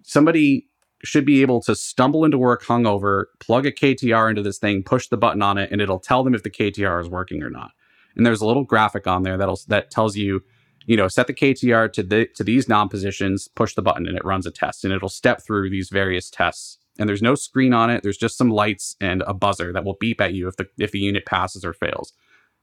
[0.04, 0.68] somebody
[1.04, 5.08] should be able to stumble into work hungover, plug a KTR into this thing, push
[5.08, 7.70] the button on it, and it'll tell them if the KTR is working or not.
[8.16, 10.42] And there's a little graphic on there that'll that tells you,
[10.86, 14.16] you know, set the KTR to the to these non positions, push the button, and
[14.16, 16.78] it runs a test, and it'll step through these various tests.
[16.98, 18.02] And there's no screen on it.
[18.02, 20.92] There's just some lights and a buzzer that will beep at you if the if
[20.92, 22.12] the unit passes or fails.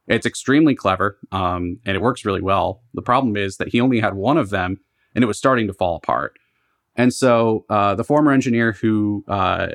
[0.08, 2.82] It's extremely clever, um, and it works really well.
[2.94, 4.78] The problem is that he only had one of them,
[5.16, 6.38] and it was starting to fall apart.
[6.96, 9.68] And so uh, the former engineer who uh,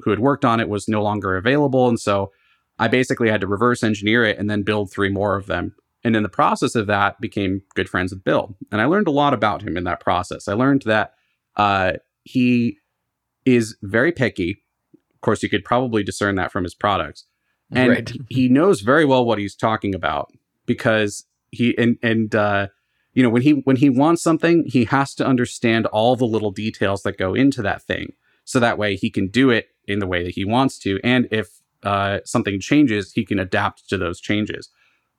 [0.00, 2.32] who had worked on it was no longer available, and so
[2.78, 5.76] I basically had to reverse engineer it and then build three more of them.
[6.04, 9.12] And in the process of that, became good friends with Bill, and I learned a
[9.12, 10.48] lot about him in that process.
[10.48, 11.14] I learned that
[11.56, 11.92] uh,
[12.24, 12.78] he
[13.44, 14.62] is very picky.
[15.14, 17.24] Of course, you could probably discern that from his products,
[17.70, 18.12] and Right.
[18.28, 20.32] he knows very well what he's talking about
[20.66, 22.66] because he and and uh,
[23.14, 26.50] you know when he when he wants something he has to understand all the little
[26.50, 28.12] details that go into that thing
[28.44, 31.28] so that way he can do it in the way that he wants to and
[31.30, 34.70] if uh, something changes he can adapt to those changes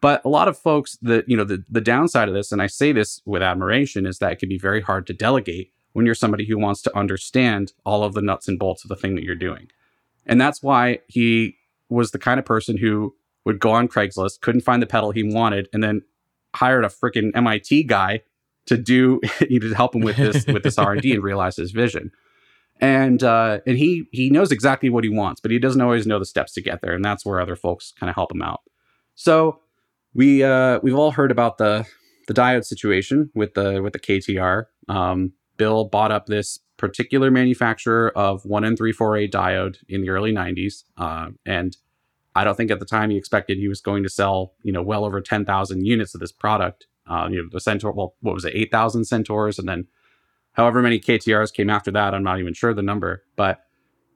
[0.03, 2.67] but a lot of folks that you know the, the downside of this and i
[2.67, 6.15] say this with admiration is that it can be very hard to delegate when you're
[6.15, 9.23] somebody who wants to understand all of the nuts and bolts of the thing that
[9.23, 9.67] you're doing
[10.25, 11.55] and that's why he
[11.89, 15.23] was the kind of person who would go on craigslist couldn't find the pedal he
[15.23, 16.01] wanted and then
[16.55, 18.21] hired a freaking MIT guy
[18.65, 21.23] to do you know, to help him with this with this R and D and
[21.23, 22.11] realize his vision.
[22.79, 26.19] And uh, and he he knows exactly what he wants, but he doesn't always know
[26.19, 28.61] the steps to get there, and that's where other folks kind of help him out.
[29.15, 29.59] So
[30.13, 31.85] we uh, we've all heard about the
[32.27, 34.65] the diode situation with the with the KTR.
[34.89, 40.01] Um, Bill bought up this particular manufacturer of one N three four A diode in
[40.01, 41.77] the early '90s, uh, and
[42.35, 44.81] I don't think at the time he expected he was going to sell, you know,
[44.81, 46.87] well over 10,000 units of this product.
[47.05, 49.87] Uh, you know, the Centaur, well, what was it, 8,000 Centaurs, and then
[50.53, 52.13] however many KTRs came after that.
[52.13, 53.65] I'm not even sure the number, but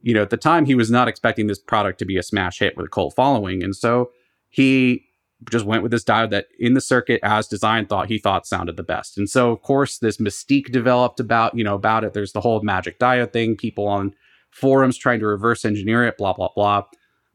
[0.02, 2.60] you know, at the time he was not expecting this product to be a smash
[2.60, 4.12] hit with a cult following, and so
[4.50, 5.07] he
[5.50, 8.76] just went with this diode that in the circuit as design thought he thought sounded
[8.76, 9.18] the best.
[9.18, 12.14] And so of course this mystique developed about, you know, about it.
[12.14, 14.14] There's the whole magic diode thing, people on
[14.50, 16.84] forums trying to reverse engineer it, blah blah blah.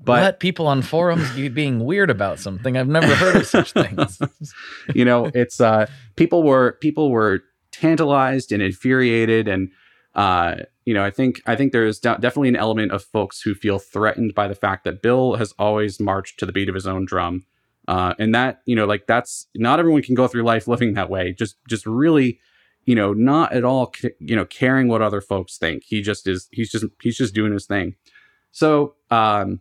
[0.04, 2.76] But what people on forums be- being weird about something?
[2.76, 4.20] I've never heard of such things.
[4.94, 5.86] you know it's uh
[6.16, 9.70] people were people were tantalized and infuriated and
[10.14, 13.54] uh you know i think i think there's de- definitely an element of folks who
[13.54, 16.86] feel threatened by the fact that bill has always marched to the beat of his
[16.86, 17.44] own drum
[17.88, 21.10] uh and that you know like that's not everyone can go through life living that
[21.10, 22.38] way just just really
[22.84, 26.26] you know not at all ca- you know caring what other folks think he just
[26.26, 27.94] is he's just he's just doing his thing
[28.52, 29.60] so um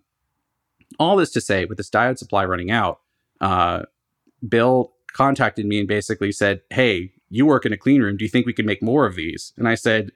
[1.00, 3.00] all this to say with this diode supply running out
[3.42, 3.84] uh
[4.48, 8.18] Bill contacted me and basically said, Hey, you work in a clean room.
[8.18, 9.54] Do you think we can make more of these?
[9.58, 10.12] And I said,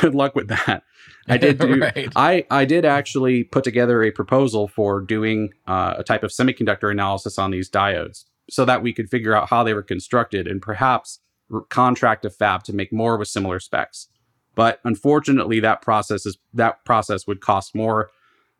[0.00, 0.82] Good luck with that.
[1.28, 2.08] I did do, Right.
[2.16, 6.90] I, I did actually put together a proposal for doing uh, a type of semiconductor
[6.90, 10.62] analysis on these diodes so that we could figure out how they were constructed and
[10.62, 11.20] perhaps
[11.52, 14.08] r- contract a fab to make more with similar specs.
[14.54, 18.10] But unfortunately, that process is that process would cost more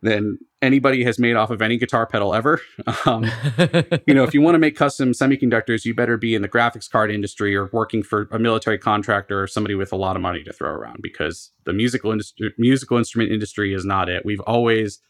[0.00, 2.60] than anybody has made off of any guitar pedal ever.
[3.06, 3.24] Um,
[4.06, 6.90] you know, if you want to make custom semiconductors, you better be in the graphics
[6.90, 10.42] card industry or working for a military contractor or somebody with a lot of money
[10.42, 14.24] to throw around because the musical industry, musical instrument industry is not it.
[14.24, 15.00] We've always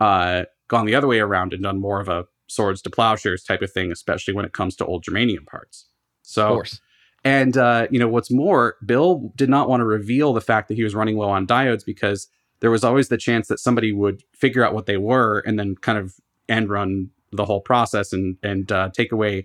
[0.00, 3.62] uh, gone the other way around and done more of a swords to plowshares type
[3.62, 5.86] of thing, especially when it comes to old germanium parts.
[6.22, 6.80] So, of course.
[7.24, 10.74] and uh, you know what's more, Bill did not want to reveal the fact that
[10.74, 12.28] he was running low on diodes because
[12.62, 15.74] there was always the chance that somebody would figure out what they were and then
[15.74, 16.14] kind of
[16.48, 19.44] end run the whole process and and uh, take away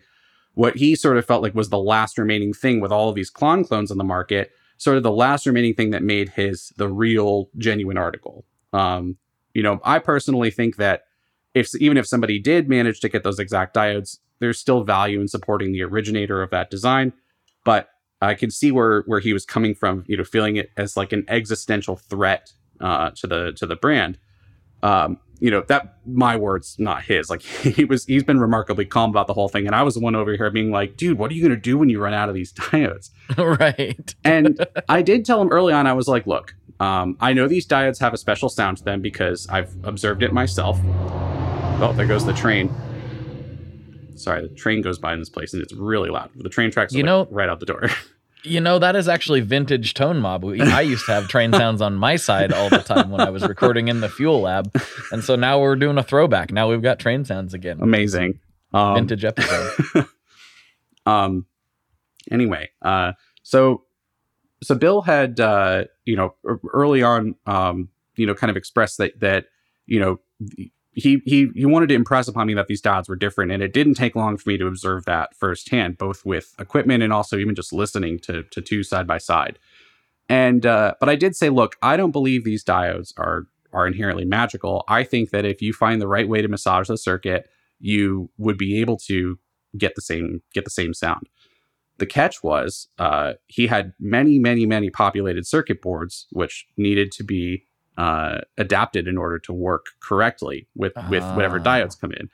[0.53, 3.30] what he sort of felt like was the last remaining thing with all of these
[3.30, 6.88] Klon clones on the market, sort of the last remaining thing that made his the
[6.88, 8.45] real genuine article.
[8.71, 9.17] Um,
[9.53, 11.06] you know, I personally think that
[11.53, 15.27] if even if somebody did manage to get those exact diodes, there's still value in
[15.27, 17.13] supporting the originator of that design.
[17.63, 17.89] But
[18.21, 21.13] I can see where where he was coming from, you know, feeling it as like
[21.13, 24.17] an existential threat uh, to the to the brand.
[24.83, 27.29] Um, you know that my words, not his.
[27.29, 29.99] Like he was, he's been remarkably calm about the whole thing, and I was the
[29.99, 32.13] one over here being like, "Dude, what are you going to do when you run
[32.13, 33.11] out of these diodes?"
[33.59, 34.15] right.
[34.23, 35.85] and I did tell him early on.
[35.87, 39.01] I was like, "Look, um, I know these diodes have a special sound to them
[39.01, 40.79] because I've observed it myself."
[41.79, 42.73] Oh, there goes the train.
[44.15, 46.31] Sorry, the train goes by in this place and it's really loud.
[46.35, 47.89] The train tracks, are You like know- right out the door.
[48.43, 50.45] You know, that is actually vintage tone mob.
[50.45, 53.43] I used to have train sounds on my side all the time when I was
[53.47, 54.71] recording in the fuel lab.
[55.12, 56.52] And so now we're doing a throwback.
[56.52, 57.80] Now we've got train sounds again.
[57.82, 58.39] Amazing.
[58.73, 60.06] Um, Vintage episode.
[61.08, 61.45] um
[62.30, 63.84] anyway uh so
[64.62, 66.36] so bill had uh you know
[66.73, 69.45] early on um you know kind of expressed that that
[69.86, 70.19] you know
[70.97, 73.73] he he he wanted to impress upon me that these diodes were different and it
[73.73, 77.55] didn't take long for me to observe that firsthand both with equipment and also even
[77.55, 79.60] just listening to to two side by side
[80.27, 84.25] and uh but i did say look i don't believe these diodes are are inherently
[84.25, 87.47] magical i think that if you find the right way to massage the circuit
[87.79, 89.38] you would be able to
[89.77, 91.29] get the same get the same sound.
[91.97, 97.23] The catch was uh, he had many, many, many populated circuit boards which needed to
[97.23, 97.63] be
[97.97, 101.63] uh, adapted in order to work correctly with with whatever Ah.
[101.63, 102.29] diodes come in,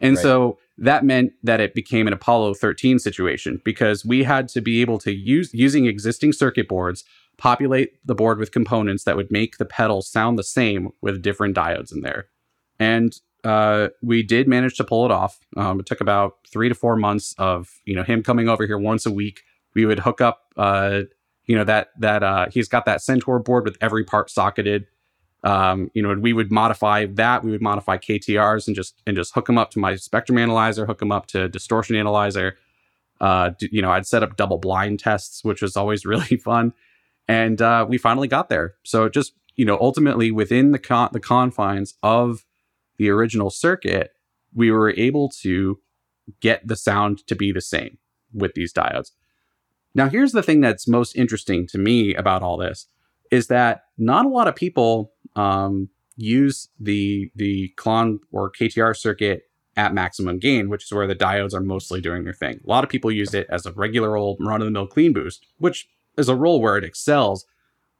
[0.00, 0.22] and Right.
[0.22, 4.80] so that meant that it became an Apollo 13 situation because we had to be
[4.80, 7.04] able to use using existing circuit boards
[7.36, 11.56] populate the board with components that would make the pedals sound the same with different
[11.56, 12.26] diodes in there,
[12.78, 15.38] and uh, we did manage to pull it off.
[15.56, 18.78] Um, it took about three to four months of you know him coming over here
[18.78, 19.42] once a week.
[19.74, 21.02] We would hook up, uh,
[21.46, 24.86] you know that that uh, he's got that Centaur board with every part socketed.
[25.44, 27.44] Um, you know, we would modify that.
[27.44, 30.86] We would modify KTRs and just and just hook them up to my spectrum analyzer,
[30.86, 32.56] hook them up to distortion analyzer.
[33.20, 36.72] Uh, d- you know, I'd set up double blind tests, which was always really fun.
[37.28, 38.74] And uh, we finally got there.
[38.84, 42.44] So just you know, ultimately within the con- the confines of
[42.96, 44.12] the original circuit,
[44.54, 45.78] we were able to
[46.40, 47.98] get the sound to be the same
[48.32, 49.12] with these diodes.
[49.94, 52.86] Now, here's the thing that's most interesting to me about all this
[53.30, 59.44] is that not a lot of people um, use the the Klon or KTR circuit
[59.76, 62.60] at maximum gain, which is where the diodes are mostly doing their thing.
[62.64, 65.12] A lot of people use it as a regular old run of the mill clean
[65.12, 67.46] boost, which is a role where it excels.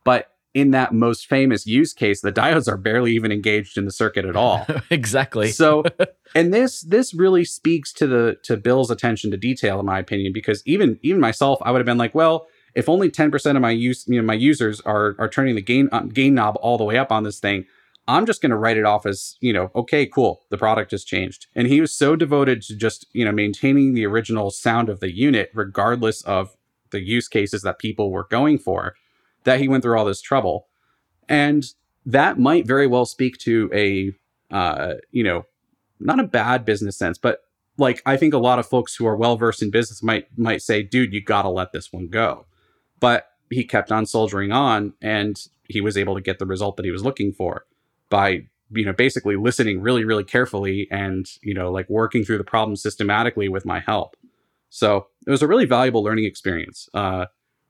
[0.02, 3.92] But in that most famous use case, the diodes are barely even engaged in the
[3.92, 4.66] circuit at all.
[4.90, 5.52] exactly.
[5.52, 5.84] So,
[6.34, 10.32] and this this really speaks to the to Bill's attention to detail, in my opinion,
[10.32, 13.62] because even even myself, I would have been like, well, if only ten percent of
[13.62, 16.78] my use, you know, my users are are turning the gain uh, gain knob all
[16.78, 17.64] the way up on this thing,
[18.06, 21.04] I'm just going to write it off as you know, okay, cool, the product has
[21.04, 21.46] changed.
[21.54, 25.14] And he was so devoted to just you know maintaining the original sound of the
[25.14, 26.56] unit, regardless of
[26.90, 28.94] the use cases that people were going for,
[29.44, 30.66] that he went through all this trouble.
[31.28, 31.64] And
[32.06, 34.12] that might very well speak to a
[34.50, 35.44] uh, you know,
[36.00, 37.40] not a bad business sense, but
[37.76, 40.62] like I think a lot of folks who are well versed in business might might
[40.62, 42.46] say, dude, you gotta let this one go.
[43.00, 46.84] But he kept on soldiering on and he was able to get the result that
[46.84, 47.66] he was looking for
[48.10, 52.44] by you know basically listening really really carefully and you know like working through the
[52.44, 54.16] problem systematically with my help.
[54.70, 56.88] So it was a really valuable learning experience.
[56.92, 57.26] Uh,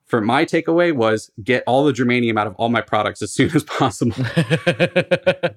[0.09, 3.55] for my takeaway was get all the germanium out of all my products as soon
[3.55, 4.17] as possible.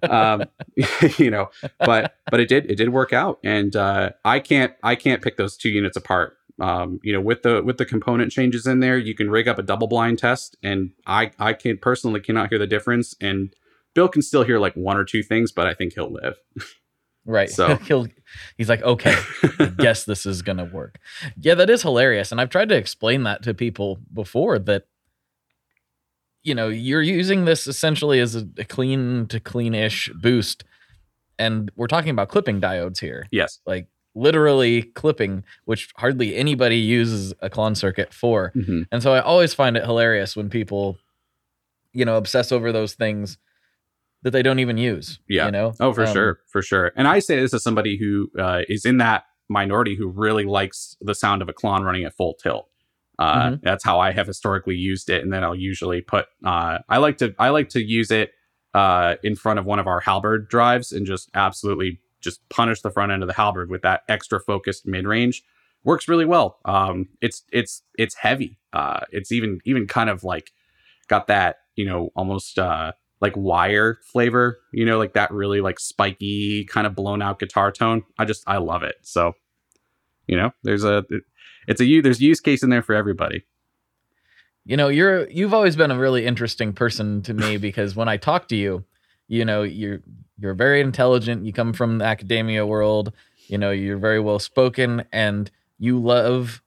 [0.03, 0.43] Um,
[1.17, 4.95] you know, but but it did it did work out, and uh, I can't I
[4.95, 6.38] can't pick those two units apart.
[6.62, 9.58] Um, you know, with the with the component changes in there, you can rig up
[9.58, 13.54] a double blind test, and I I can personally cannot hear the difference, and
[13.95, 16.36] Bill can still hear like one or two things, but I think he'll live.
[17.26, 17.50] Right.
[17.50, 18.08] So- he'll
[18.58, 19.15] he's like, okay,
[19.60, 21.00] I guess this is gonna work.
[21.38, 22.32] Yeah, that is hilarious.
[22.32, 24.84] And I've tried to explain that to people before that
[26.44, 30.63] you know, you're using this essentially as a, a clean to clean-ish boost.
[31.38, 33.27] And we're talking about clipping diodes here.
[33.31, 33.60] Yes.
[33.65, 38.51] Like literally clipping, which hardly anybody uses a Klon circuit for.
[38.55, 38.85] Mhm.
[38.91, 40.97] And so I always find it hilarious when people,
[41.93, 43.37] you know, obsess over those things
[44.23, 45.19] that they don't even use.
[45.29, 45.45] Yeah.
[45.45, 45.73] You know?
[45.79, 46.91] Oh, for Um, sure, for sure.
[46.95, 50.95] And I say this as somebody who uh, is in that minority who really likes
[51.01, 52.67] the sound of a Klon running at full tilt.
[53.19, 53.62] Uh, Mhm.
[53.62, 56.25] That's how I have historically used it, and then I'll usually put.
[56.43, 58.31] Uh, I like to I like to use it
[58.73, 62.92] uh, in front of one of our halberd drives and just absolutely just punish the
[62.92, 65.44] front end of the halberd with that extra focused mid range.
[65.84, 66.60] Works really well.
[66.65, 68.60] Um, it's it's it's heavy.
[68.72, 70.52] Uh, it's even even kind of like
[71.08, 74.60] got that you know almost uh, like wire flavor.
[74.72, 78.04] You know, like that really like spiky kind of blown out guitar tone.
[78.19, 78.96] I just I love it.
[79.02, 79.34] So
[80.28, 81.04] you know, there's a
[81.67, 83.44] it's a there's a use case in there for everybody.
[84.65, 88.17] You know, you're you've always been a really interesting person to me because when I
[88.17, 88.86] talk to you,
[89.28, 90.02] you know, you're
[90.40, 93.13] you're very intelligent, you come from the academia world,
[93.48, 96.62] you know, you're very well spoken and you love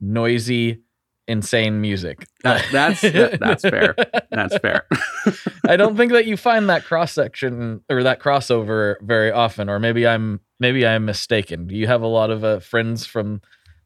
[0.00, 0.82] noisy
[1.28, 2.26] insane music.
[2.42, 3.94] That, that's that, that's fair.
[4.30, 4.86] That's fair.
[5.68, 9.78] I don't think that you find that cross section or that crossover very often or
[9.78, 11.66] maybe I'm maybe I'm mistaken.
[11.66, 13.40] Do you have a lot of uh, friends from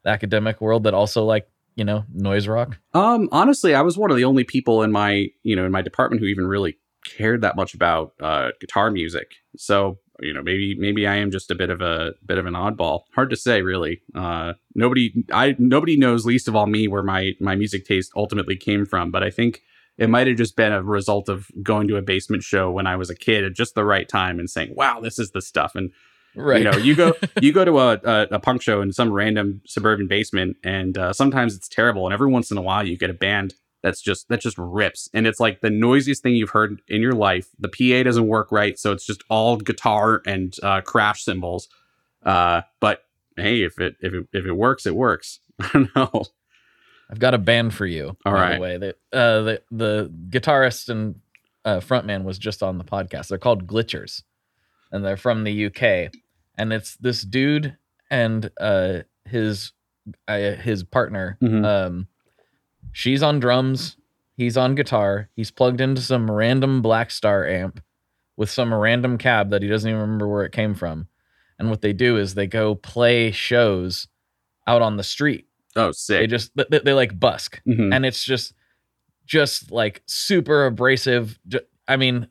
[0.05, 2.79] the academic world that also like you know noise rock?
[2.95, 5.83] Um, honestly, I was one of the only people in my you know in my
[5.83, 9.35] department who even really cared that much about uh, guitar music.
[9.57, 12.55] So you know maybe maybe I am just a bit of a bit of an
[12.55, 13.03] oddball.
[13.15, 14.03] Hard to say, really.
[14.15, 18.57] Uh, nobody I nobody knows least of all me where my my music taste ultimately
[18.57, 19.11] came from.
[19.11, 19.63] But I think
[19.99, 22.97] it might have just been a result of going to a basement show when I
[22.97, 25.75] was a kid at just the right time and saying, "Wow, this is the stuff."
[25.75, 25.93] And
[26.37, 26.59] Right.
[26.59, 29.63] You know, you go you go to a, a, a, punk show in some random
[29.67, 32.07] suburban basement, and uh, sometimes it's terrible.
[32.07, 33.55] And every once in a while, you get a band
[33.87, 37.13] that's just that just rips, and it's like the noisiest thing you've heard in your
[37.13, 37.49] life.
[37.59, 41.69] The PA doesn't work right, so it's just all guitar and uh, crash cymbals.
[42.25, 43.05] Uh, but
[43.37, 45.41] hey, if it if it if it works, it works.
[45.61, 46.25] I don't know.
[47.11, 48.17] I've got a band for you.
[48.27, 48.57] All right.
[48.57, 51.21] The way that uh, the the guitarist and
[51.65, 53.29] uh, frontman was just on the podcast.
[53.29, 54.23] They're called Glitchers,
[54.91, 56.13] and they're from the UK
[56.59, 57.77] and it's this dude
[58.11, 59.73] and uh his
[60.29, 61.37] uh, his partner.
[61.43, 61.65] Mm-hmm.
[61.65, 62.09] Um,
[62.93, 63.97] she's on drums,
[64.37, 65.31] he's on guitar.
[65.35, 67.81] He's plugged into some random Blackstar amp
[68.37, 71.09] with some random cab that he doesn't even remember where it came from.
[71.59, 74.09] And what they do is they go play shows
[74.67, 75.47] out on the street.
[75.75, 76.21] Oh, sick!
[76.21, 77.93] They just they, they like busk, mm-hmm.
[77.93, 78.55] and it's just
[79.27, 81.39] just like super abrasive.
[81.89, 82.29] I mean,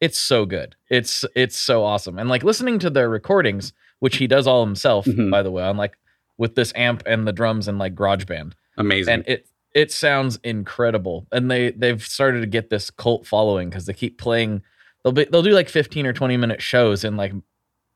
[0.00, 0.76] it's so good.
[0.90, 2.18] It's it's so awesome.
[2.18, 5.30] And like listening to their recordings, which he does all himself, mm-hmm.
[5.30, 5.96] by the way, on like
[6.38, 8.52] with this amp and the drums and like GarageBand.
[8.76, 9.12] Amazing.
[9.12, 11.26] And it it sounds incredible.
[11.32, 14.62] And they they've started to get this cult following because they keep playing.
[15.02, 17.32] They'll be they'll do like 15 or 20 minute shows in like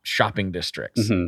[0.02, 1.10] shopping districts.
[1.10, 1.26] Mm-hmm.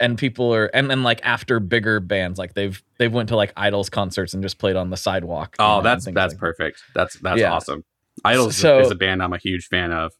[0.00, 3.54] And people are and then like after bigger bands, like they've they've went to like
[3.54, 5.56] IDLES concerts and just played on the sidewalk.
[5.58, 6.82] Oh, that's that's like perfect.
[6.94, 7.00] That.
[7.00, 7.52] That's that's yeah.
[7.52, 7.84] awesome.
[8.24, 10.12] IDLES so, is a band I'm a huge fan of.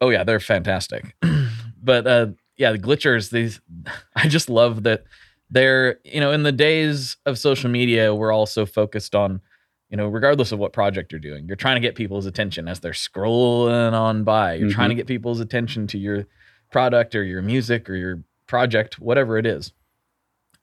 [0.00, 1.16] Oh yeah, they're fantastic.
[1.82, 2.26] but uh,
[2.56, 3.30] yeah, the glitchers.
[3.30, 3.60] These
[4.16, 5.04] I just love that
[5.50, 9.40] they're you know in the days of social media, we're all so focused on
[9.88, 12.80] you know regardless of what project you're doing, you're trying to get people's attention as
[12.80, 14.54] they're scrolling on by.
[14.54, 14.74] You're mm-hmm.
[14.74, 16.26] trying to get people's attention to your
[16.70, 19.72] product or your music or your project, whatever it is,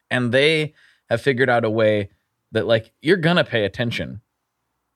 [0.10, 0.74] and they
[1.10, 2.10] have figured out a way
[2.52, 4.22] that like you're gonna pay attention.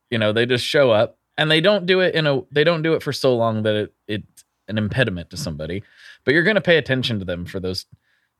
[0.09, 2.81] You know, they just show up and they don't do it in a they don't
[2.81, 5.83] do it for so long that it it's an impediment to somebody
[6.23, 7.85] but you're going to pay attention to them for those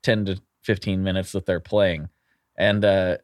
[0.03, 2.09] 10 to 15 minutes that they're playing.
[2.57, 3.17] And uh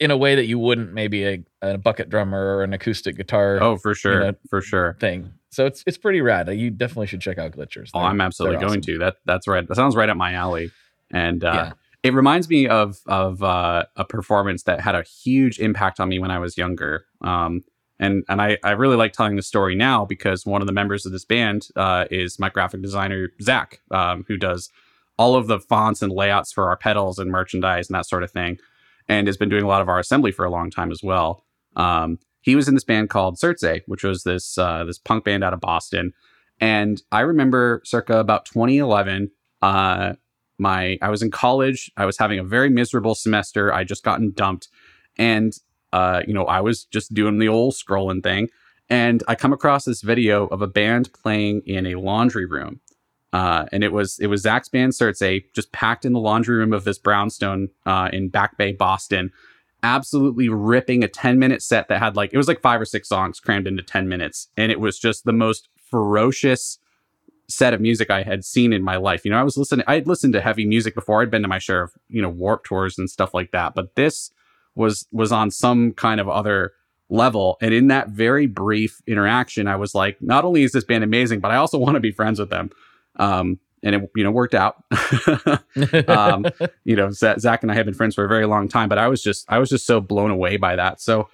[0.00, 3.60] in a way that you wouldn't maybe a, a bucket drummer or an acoustic guitar
[3.60, 4.96] oh for sure you know, for sure.
[5.00, 5.32] thing.
[5.50, 6.48] So it's it's pretty rad.
[6.48, 7.90] You definitely should check out glitchers.
[7.94, 8.98] Oh i'm absolutely going to.
[8.98, 10.70] That that's right that sounds right up my alley.
[11.10, 11.72] And uh yeah.
[12.02, 16.18] It reminds me of of uh, a performance that had a huge impact on me
[16.18, 17.04] when I was younger.
[17.22, 17.64] Um,
[17.98, 21.06] and and I, I really like telling the story now because one of the members
[21.06, 24.70] of this band uh, is my graphic designer Zach, um, who does
[25.18, 28.30] all of the fonts and layouts for our pedals and merchandise and that sort of
[28.30, 28.58] thing,
[29.08, 31.44] and has been doing a lot of our assembly for a long time as well.
[31.76, 35.44] Um, he was in this band called Cerce, which was this uh, this punk band
[35.44, 36.12] out of Boston,
[36.60, 39.30] and I remember circa about 2011.
[39.60, 40.14] Uh,
[40.58, 41.90] my I was in college.
[41.96, 43.72] I was having a very miserable semester.
[43.72, 44.68] I just gotten dumped,
[45.16, 45.52] and
[45.92, 48.48] uh, you know, I was just doing the old scrolling thing,
[48.88, 52.80] and I come across this video of a band playing in a laundry room.
[53.32, 55.22] Uh, and it was it was Zach's band Cerce
[55.52, 59.32] just packed in the laundry room of this brownstone uh, in Back Bay, Boston,
[59.82, 63.08] absolutely ripping a 10 minute set that had like it was like five or six
[63.08, 64.48] songs crammed into 10 minutes.
[64.56, 66.78] And it was just the most ferocious
[67.48, 69.24] set of music I had seen in my life.
[69.24, 71.22] You know, I was listening, I had listened to heavy music before.
[71.22, 73.74] I'd been to my share of, you know, warp tours and stuff like that.
[73.74, 74.30] But this
[74.74, 76.72] was was on some kind of other
[77.10, 77.56] level.
[77.60, 81.40] And in that very brief interaction, I was like, not only is this band amazing,
[81.40, 82.70] but I also want to be friends with them.
[83.18, 84.82] Um, and it, you know, worked out.
[86.08, 86.44] um,
[86.84, 89.06] you know, Zach and I have been friends for a very long time, but I
[89.08, 91.00] was just, I was just so blown away by that.
[91.00, 91.28] So,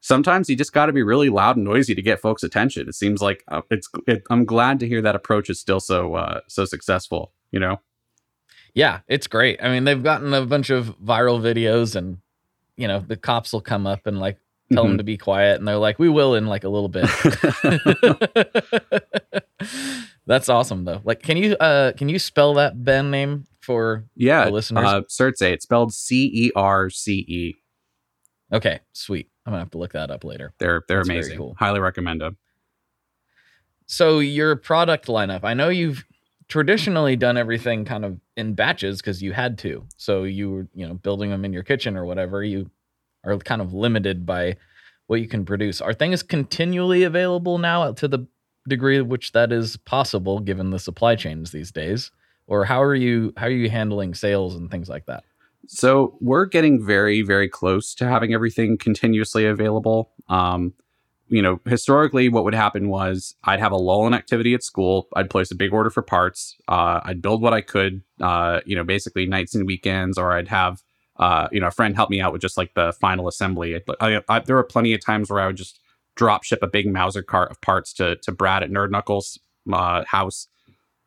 [0.00, 2.88] sometimes you just got to be really loud and noisy to get folks' attention.
[2.88, 3.88] It seems like uh, it's.
[4.06, 7.32] It, I'm glad to hear that approach is still so uh, so successful.
[7.52, 7.80] You know.
[8.74, 9.62] Yeah, it's great.
[9.62, 12.18] I mean, they've gotten a bunch of viral videos, and
[12.76, 14.38] you know, the cops will come up and like
[14.72, 14.88] tell Mhm.
[14.88, 17.08] them to be quiet, and they're like, "We will in like a little bit."
[20.26, 21.00] That's awesome, though.
[21.04, 24.04] Like, can you uh can you spell that band name for?
[24.16, 24.84] Yeah, The listeners?
[24.84, 25.42] Uh, Cerce.
[25.42, 27.54] It's spelled C E R C E.
[28.52, 29.28] Okay, sweet.
[29.46, 30.54] I'm gonna have to look that up later.
[30.58, 31.36] They're they're That's amazing.
[31.38, 31.54] cool.
[31.58, 32.38] Highly recommend them.
[33.86, 36.04] So your product lineup, I know you've
[36.48, 39.86] traditionally done everything kind of in batches because you had to.
[39.96, 42.42] So you were, you know, building them in your kitchen or whatever.
[42.42, 42.70] You
[43.24, 44.56] are kind of limited by
[45.06, 45.80] what you can produce.
[45.82, 48.26] Are things continually available now to the
[48.68, 52.10] degree which that is possible given the supply chains these days?
[52.46, 55.24] Or how are you how are you handling sales and things like that?
[55.66, 60.10] So we're getting very, very close to having everything continuously available.
[60.28, 60.74] Um,
[61.28, 65.08] you know, historically, what would happen was I'd have a lull in activity at school.
[65.16, 66.54] I'd place a big order for parts.
[66.68, 70.48] Uh, I'd build what I could, uh, you know, basically nights and weekends, or I'd
[70.48, 70.82] have,
[71.16, 73.80] uh, you know, a friend help me out with just like the final assembly.
[74.00, 75.80] I, I, there were plenty of times where I would just
[76.16, 79.38] drop ship a big Mouser cart of parts to to Brad at Nerd Knuckles'
[79.72, 80.48] uh, house,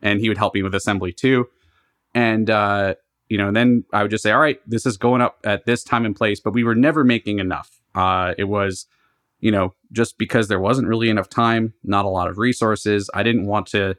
[0.02, 1.48] and he would help me with assembly too.
[2.14, 2.96] And uh,
[3.30, 5.84] you know, then I would just say, all right, this is going up at this
[5.84, 7.70] time and place, but we were never making enough.
[7.94, 8.86] Uh, it was,
[9.40, 13.10] you know, just because there wasn't really enough time, not a lot of resources.
[13.14, 13.96] I didn't want to,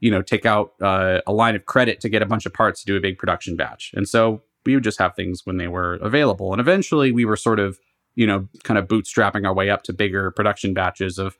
[0.00, 2.80] you know, take out uh, a line of credit to get a bunch of parts
[2.80, 3.92] to do a big production batch.
[3.94, 6.52] And so we would just have things when they were available.
[6.52, 7.78] And eventually we were sort of,
[8.14, 11.38] you know, kind of bootstrapping our way up to bigger production batches of,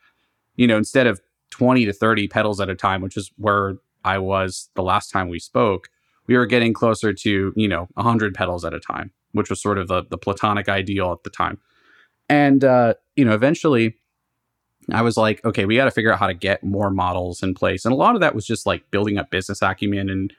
[0.57, 1.21] you know, instead of
[1.51, 5.29] 20 to 30 pedals at a time, which is where I was the last time
[5.29, 5.89] we spoke
[6.27, 9.79] we were getting closer to you know 100 pedals at a time which was sort
[9.79, 11.59] of the, the platonic ideal at the time.
[12.29, 13.97] And uh, you know eventually
[14.91, 17.55] i was like okay we got to figure out how to get more models in
[17.55, 17.85] place.
[17.85, 20.33] And a lot of that was just like building up business acumen and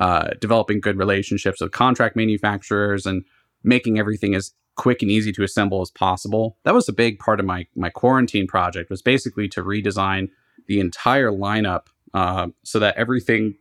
[0.00, 3.24] uh, developing good relationships with contract manufacturers and
[3.62, 7.38] making everything as quick and easy to assemble as possible that was a big part
[7.38, 10.28] of my my quarantine project was basically to redesign
[10.66, 13.54] the entire lineup uh, so that everything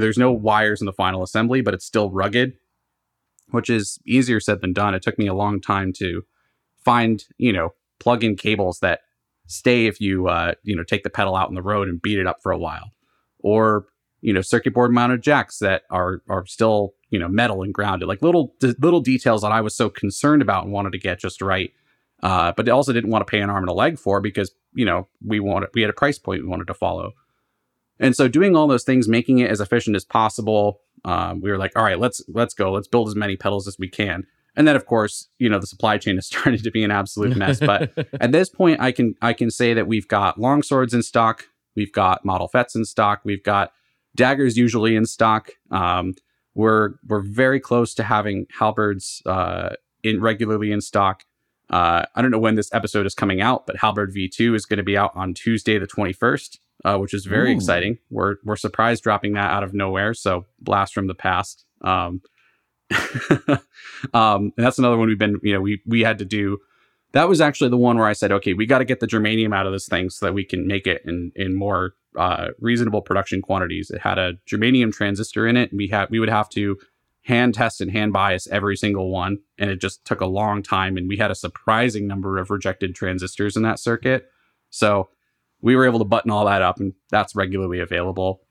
[0.00, 2.54] there's no wires in the final assembly, but it's still rugged,
[3.50, 4.94] which is easier said than done.
[4.94, 6.22] It took me a long time to
[6.84, 9.00] find, you know, plug in cables that
[9.46, 12.18] stay if you, uh, you know, take the pedal out on the road and beat
[12.18, 12.90] it up for a while,
[13.38, 13.86] or
[14.20, 18.08] you know, circuit board mounted jacks that are are still, you know, metal and grounded,
[18.08, 21.20] like little d- little details that I was so concerned about and wanted to get
[21.20, 21.72] just right.
[22.24, 24.84] Uh, but also didn't want to pay an arm and a leg for because you
[24.84, 27.12] know we wanted we had a price point we wanted to follow.
[28.00, 31.56] And so doing all those things, making it as efficient as possible, um, we were
[31.56, 34.26] like, all right, let's let's go, let's build as many pedals as we can.
[34.56, 37.36] And then of course, you know, the supply chain is starting to be an absolute
[37.36, 37.60] mess.
[37.60, 41.04] But at this point, I can I can say that we've got long swords in
[41.04, 41.44] stock,
[41.76, 43.70] we've got model fets in stock, we've got
[44.16, 45.52] daggers usually in stock.
[45.70, 46.14] Um,
[46.54, 49.70] we're we're very close to having halberds uh,
[50.02, 51.24] in regularly in stock.
[51.70, 54.76] Uh, I don't know when this episode is coming out, but Halberd V2 is going
[54.76, 57.56] to be out on Tuesday, the 21st uh, which is very Ooh.
[57.56, 57.98] exciting.
[58.10, 60.14] We're we're surprised dropping that out of nowhere.
[60.14, 61.64] So blast from the past.
[61.80, 62.22] Um,
[64.12, 65.40] um, and that's another one we've been.
[65.42, 66.58] You know, we we had to do.
[67.12, 69.54] That was actually the one where I said, okay, we got to get the germanium
[69.54, 73.02] out of this thing so that we can make it in in more uh, reasonable
[73.02, 73.90] production quantities.
[73.90, 75.70] It had a germanium transistor in it.
[75.72, 76.76] We had we would have to
[77.22, 80.96] hand test and hand bias every single one, and it just took a long time.
[80.96, 84.30] And we had a surprising number of rejected transistors in that circuit.
[84.70, 85.08] So
[85.64, 88.42] we were able to button all that up and that's regularly available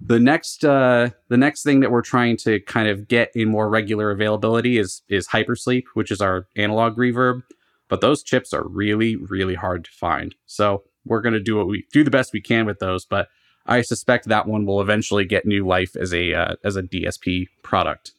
[0.00, 3.68] the next uh the next thing that we're trying to kind of get in more
[3.68, 7.42] regular availability is is hypersleep which is our analog reverb
[7.88, 11.66] but those chips are really really hard to find so we're going to do what
[11.66, 13.28] we do the best we can with those but
[13.66, 17.46] i suspect that one will eventually get new life as a uh, as a dsp
[17.62, 18.12] product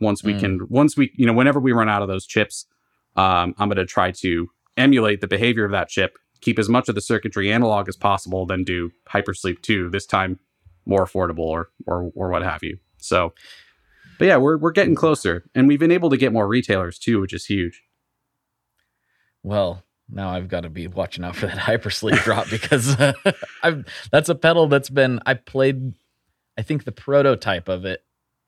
[0.00, 0.40] once we Mm.
[0.40, 2.66] can once we you know whenever we run out of those chips
[3.16, 6.88] um, i'm going to try to emulate the behavior of that chip keep as much
[6.88, 10.38] of the circuitry analog as possible, then do Hypersleep 2, this time
[10.86, 12.78] more affordable or or or what have you.
[12.98, 13.34] So
[14.20, 15.44] but yeah, we're we're getting closer.
[15.54, 17.82] And we've been able to get more retailers too, which is huge.
[19.42, 22.96] Well, now I've got to be watching out for that hypersleep drop because
[23.62, 25.94] I've that's a pedal that's been I played
[26.56, 28.04] I think the prototype of it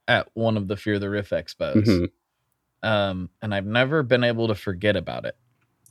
[0.08, 1.84] at one of the Fear the Riff expos.
[1.86, 2.10] Mhm.
[2.82, 5.36] Um and I've never been able to forget about it.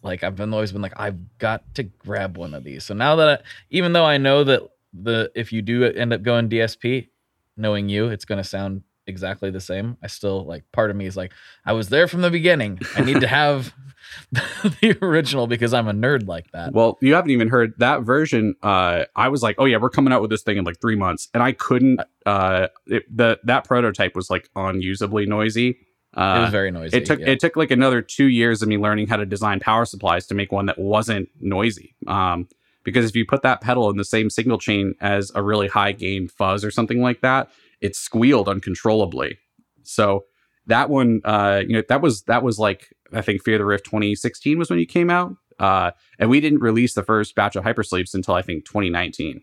[0.01, 2.83] Like I've been always been like I've got to grab one of these.
[2.85, 4.61] So now that I, even though I know that
[4.93, 7.09] the if you do end up going DSP,
[7.57, 9.97] knowing you, it's going to sound exactly the same.
[10.01, 11.33] I still like part of me is like
[11.65, 12.79] I was there from the beginning.
[12.95, 13.73] I need to have
[14.31, 16.73] the original because I'm a nerd like that.
[16.73, 18.55] Well, you haven't even heard that version.
[18.61, 20.95] Uh, I was like, oh yeah, we're coming out with this thing in like three
[20.95, 22.01] months, and I couldn't.
[22.25, 25.79] Uh, it, the that prototype was like unusably noisy.
[26.13, 26.97] Uh, it was very noisy.
[26.97, 27.27] It took yeah.
[27.27, 30.35] it took like another two years of me learning how to design power supplies to
[30.35, 31.95] make one that wasn't noisy.
[32.07, 32.47] Um,
[32.83, 35.91] because if you put that pedal in the same signal chain as a really high
[35.91, 37.49] gain fuzz or something like that,
[37.81, 39.37] it squealed uncontrollably.
[39.83, 40.25] So
[40.69, 43.83] that one, uh, you know, that was that was like I think Fear the Riff
[43.83, 47.63] 2016 was when you came out, uh, and we didn't release the first batch of
[47.63, 49.41] hypersleeps until I think 2019.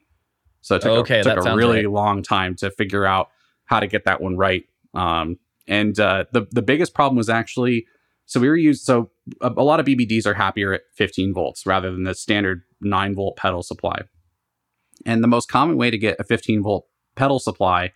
[0.63, 1.93] So it took Okay, a, took a really right.
[1.93, 3.29] long time to figure out
[3.67, 4.65] how to get that one right.
[4.95, 7.87] Um, and uh, the the biggest problem was actually
[8.25, 9.11] so we were used so
[9.41, 13.15] a, a lot of BBDs are happier at 15 volts rather than the standard 9
[13.15, 14.01] volt pedal supply.
[15.05, 17.93] And the most common way to get a 15 volt pedal supply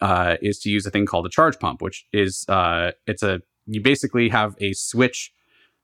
[0.00, 3.40] uh, is to use a thing called a charge pump, which is uh, it's a
[3.66, 5.32] you basically have a switch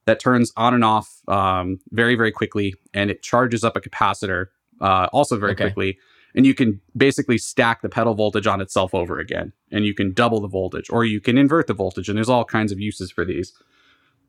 [0.06, 4.46] that turns on and off um, very very quickly, and it charges up a capacitor
[4.80, 5.64] uh, also very Okay.
[5.64, 5.98] quickly.
[6.36, 10.12] And you can basically stack the pedal voltage on itself over again, and you can
[10.12, 12.08] double the voltage, or you can invert the voltage.
[12.08, 13.52] And there's all kinds of uses for these.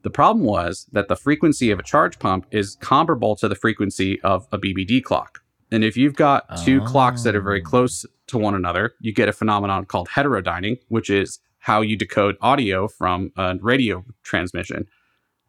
[0.03, 4.21] The problem was that the frequency of a charge pump is comparable to the frequency
[4.21, 5.41] of a BBD clock.
[5.71, 7.69] And if you've got two clocks that are very Oh.
[7.69, 12.37] close to one another, you get a phenomenon called heterodyning, which is how you decode
[12.41, 14.87] audio from a radio transmission.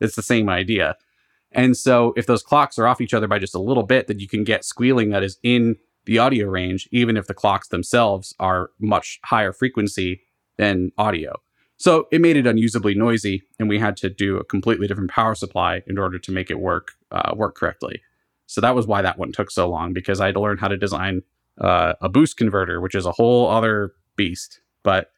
[0.00, 0.96] It's the same idea.
[1.52, 4.18] And so if those clocks are off each other by just a little bit, then
[4.18, 8.34] you can get squealing that is in the audio range, even if the clocks themselves
[8.38, 10.22] are much higher frequency
[10.56, 11.40] than audio.
[11.78, 15.34] So it made it unusably noisy, and we had to do a completely different power
[15.34, 18.00] supply in order to make it work uh, work correctly.
[18.46, 20.68] So that was why that one took so long because I had to learn how
[20.68, 21.22] to design
[21.60, 24.60] uh, a boost converter, which is a whole other beast.
[24.82, 25.10] But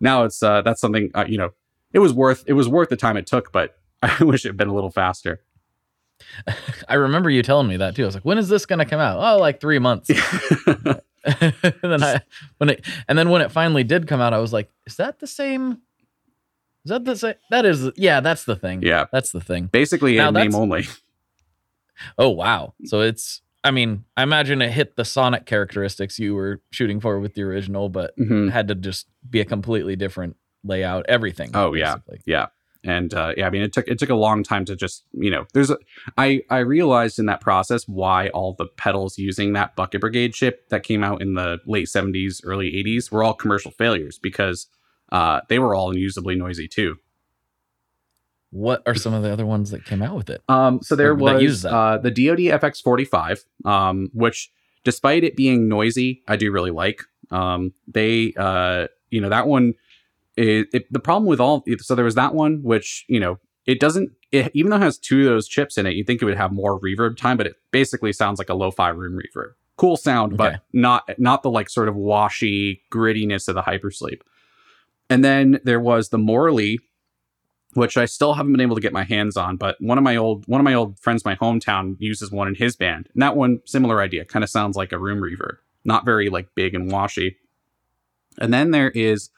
[0.00, 1.50] now it's uh, that's something uh, you know
[1.92, 4.56] it was worth it was worth the time it took, but I wish it had
[4.56, 5.40] been a little faster.
[6.88, 8.02] I remember you telling me that too.
[8.02, 9.18] I was like, when is this going to come out?
[9.18, 10.10] Oh, like three months.
[11.24, 12.22] and then I
[12.58, 15.18] when it and then when it finally did come out, I was like, is that
[15.18, 15.82] the same?
[16.84, 17.34] Is that the same?
[17.50, 18.82] That is, yeah, that's the thing.
[18.82, 19.06] Yeah.
[19.10, 19.66] that's the thing.
[19.66, 20.86] Basically, Now in name only.
[22.16, 22.74] Oh wow!
[22.84, 27.18] So it's, I mean, I imagine it hit the sonic characteristics you were shooting for
[27.18, 28.48] with the original, but Mhm.
[28.48, 31.50] it had to just be a completely different layout, everything.
[31.54, 31.96] Oh, yeah.
[31.96, 32.20] basically.
[32.26, 32.46] Yeah.
[32.84, 35.28] And uh, yeah, I mean, it took it took a long time to just you
[35.30, 35.46] know.
[35.52, 35.78] There's a,
[36.16, 40.68] I I realized in that process why all the pedals using that Bucket Brigade chip
[40.68, 44.68] that came out in the late '70s, early '80s were all commercial failures because
[45.10, 46.96] uh, they were all unusably noisy too.
[48.56, 50.42] What are some of the other ones that came out with it?
[50.48, 51.72] Um, so there That was that.
[51.72, 54.50] uh, the DoD FX45, um, which,
[54.84, 57.02] despite it being noisy, I do really like.
[57.30, 59.74] Um, they, uh, you know, that one.
[60.36, 63.80] It, it, the problem with all so there was that one, which you know, it
[63.80, 64.10] doesn't.
[64.32, 66.36] It, even though it has two of those chips in it, you think it would
[66.36, 69.52] have more reverb time, but it basically sounds like a lo-fi room reverb.
[69.76, 70.36] Cool sound, Okay.
[70.52, 74.20] but not not the like sort of washy grittiness of the hypersleep.
[75.10, 76.80] And then there was the Morley,
[77.76, 80.16] which I still haven't been able to get my hands on, but one of my
[80.16, 83.08] old one of my old friends, my hometown, uses one in his band.
[83.12, 86.54] And that one, similar idea, kind of sounds like a room reverb, not very like
[86.54, 87.36] big and washy.
[88.38, 89.30] And then there is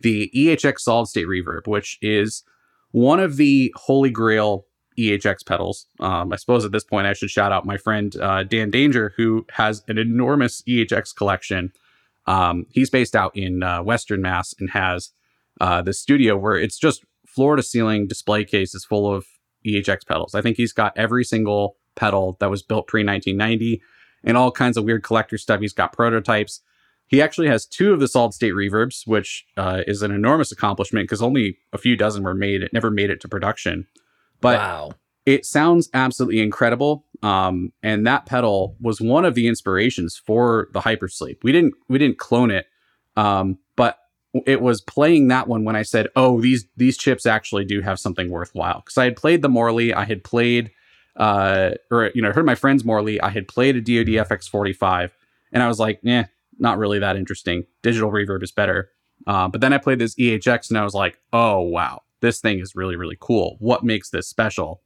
[0.00, 2.44] the EHX solid state reverb, which is
[2.90, 4.66] one of the holy grail
[4.98, 5.86] EHX pedals.
[6.00, 9.12] Um, I suppose at this point I should shout out my friend uh, Dan Danger,
[9.16, 11.72] who has an enormous EHX collection.
[12.26, 15.10] Um, he's based out in uh, Western Mass and has
[15.60, 19.26] uh, the studio where it's just floor to ceiling display cases full of
[19.66, 20.34] EHX pedals.
[20.34, 23.82] I think he's got every single pedal that was built pre 1990
[24.24, 25.60] and all kinds of weird collector stuff.
[25.60, 26.60] He's got prototypes.
[27.06, 31.04] He actually has two of the solid state reverbs, which uh, is an enormous accomplishment
[31.04, 32.62] because only a few dozen were made.
[32.62, 33.86] It never made it to production,
[34.40, 34.92] but wow.
[35.26, 37.04] it sounds absolutely incredible.
[37.22, 41.38] Um, and that pedal was one of the inspirations for the hypersleep.
[41.42, 42.66] We didn't we didn't clone it,
[43.16, 43.98] um, but
[44.46, 47.98] it was playing that one when I said, "Oh, these these chips actually do have
[47.98, 50.70] something worthwhile." Because I had played the Morley, I had played,
[51.16, 53.20] uh, or you know, heard my friends Morley.
[53.20, 55.10] I had played a DoD FX45,
[55.52, 56.26] and I was like, "Yeah,
[56.58, 57.64] not really that interesting.
[57.82, 58.90] Digital reverb is better."
[59.26, 62.58] Uh, but then I played this EHX, and I was like, "Oh wow, this thing
[62.58, 63.56] is really really cool.
[63.60, 64.82] What makes this special?"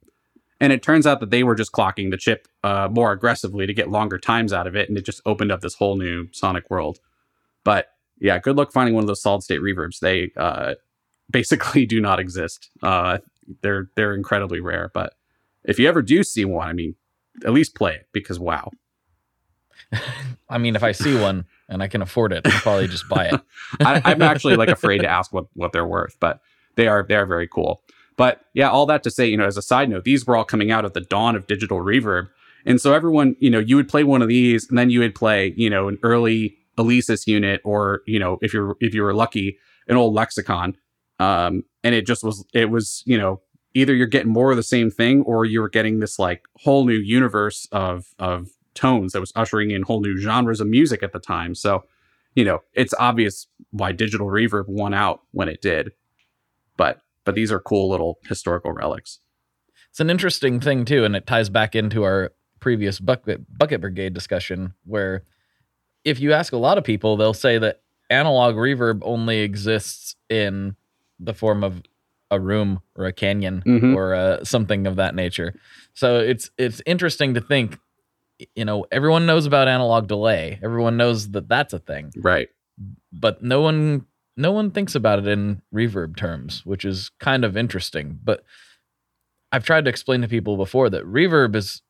[0.61, 3.73] And it turns out that they were just clocking the chip uh, more aggressively to
[3.73, 6.69] get longer times out of it, and it just opened up this whole new sonic
[6.69, 6.99] world.
[7.63, 7.87] But
[8.19, 9.99] yeah, good luck finding one of those solid state reverbs.
[9.99, 10.75] They uh,
[11.29, 12.69] basically do not exist.
[12.81, 13.19] Uh,
[13.61, 14.91] they're they're incredibly rare.
[14.93, 15.13] But
[15.63, 16.95] if you ever do see one, I mean,
[17.45, 18.71] at least play it because wow.
[20.49, 23.25] I mean, if I see one and I can afford it, I'll probably just buy
[23.27, 23.41] it.
[23.79, 26.41] I, I'm actually like afraid to ask what what they're worth, but
[26.75, 27.83] they are they are very cool.
[28.17, 30.43] But yeah, all that to say, you know, as a side note, these were all
[30.43, 32.27] coming out at the dawn of digital reverb.
[32.65, 35.15] And so everyone, you know, you would play one of these and then you would
[35.15, 39.13] play, you know, an early Alesis unit or, you know, if you're if you were
[39.13, 39.57] lucky,
[39.87, 40.75] an old lexicon.
[41.19, 43.41] Um, and it just was it was, you know,
[43.73, 46.85] either you're getting more of the same thing or you were getting this like whole
[46.85, 51.11] new universe of of tones that was ushering in whole new genres of music at
[51.11, 51.53] the time.
[51.53, 51.83] So,
[52.35, 55.91] you know, it's obvious why digital reverb won out when it did.
[56.77, 59.19] But but these are cool little historical relics.
[59.89, 64.13] It's an interesting thing too, and it ties back into our previous bucket bucket brigade
[64.13, 65.23] discussion where
[66.05, 70.75] if you ask a lot of people, they'll say that analog reverb only exists in
[71.19, 71.81] the form of
[72.31, 73.95] a room or a canyon Mhm.
[73.95, 75.53] or uh, something of that nature.
[75.93, 77.77] So it's it's interesting to think.
[78.55, 80.59] You know, everyone knows about analog delay.
[80.63, 82.47] Everyone knows that that's a thing, Right.
[83.11, 84.05] but no one
[84.37, 88.17] no one thinks about it in reverb terms, which is kind of interesting.
[88.23, 88.45] But
[89.51, 91.81] I've tried to explain to people before that reverb is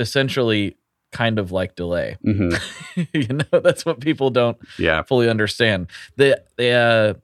[0.00, 0.76] essentially
[1.14, 2.16] kind of like delay.
[2.22, 2.50] hmm
[3.14, 5.02] you know, that's what people don't Yeah.
[5.02, 5.86] fully understand.
[6.16, 7.18] The the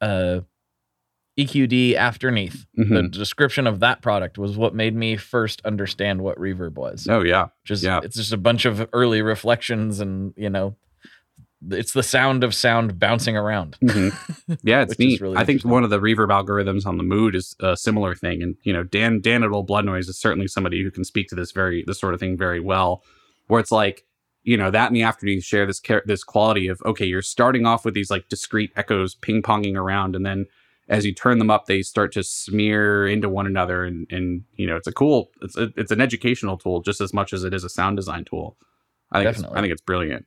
[0.00, 0.40] uh, uh,
[1.38, 3.10] EQD Afterneath, the Mhm.
[3.10, 7.06] description of that product was what made me first understand what reverb was.
[7.10, 7.48] Oh yeah.
[7.68, 8.00] Is yeah.
[8.04, 10.76] it's just a bunch of early reflections and you know
[11.70, 13.76] it's the sound of sound bouncing around.
[13.80, 14.10] hmm
[14.62, 15.20] Yeah, it's neat.
[15.20, 18.42] really I think one of the reverb algorithms on the Mood is a similar thing,
[18.42, 21.26] and you know, Dan Dan at Old Blood Noise is certainly somebody who can speak
[21.28, 23.02] to this very this sort of thing very well.
[23.46, 24.04] Where it's like,
[24.42, 27.84] you know, that in the Afterneath share this this quality of okay, you're starting off
[27.84, 30.46] with these like discrete echoes ping ponging around, and then
[30.88, 34.66] as you turn them up, they start to smear into one another, and and you
[34.66, 37.54] know, it's a cool it's a, it's an educational tool just as much as it
[37.54, 38.56] is a sound design tool.
[39.12, 39.58] I think it's, Definitely.
[39.58, 40.26] I think it's brilliant.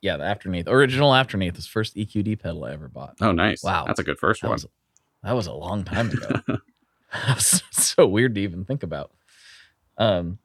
[0.00, 3.14] Yeah, the Afterneath original Afterneath was first EQD pedal I ever bought.
[3.22, 3.62] Oh, nice.
[3.64, 3.84] Wow.
[3.86, 4.54] that's a good first That one.
[4.56, 4.66] was,
[5.22, 6.40] that was a long time ago.
[7.38, 9.12] So weird to even think about.
[9.98, 10.38] Um,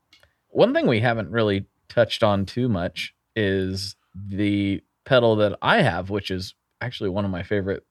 [0.49, 6.09] one thing we haven't really touched on too much is the pedal that I have,
[6.09, 7.85] which is actually one of my favorite,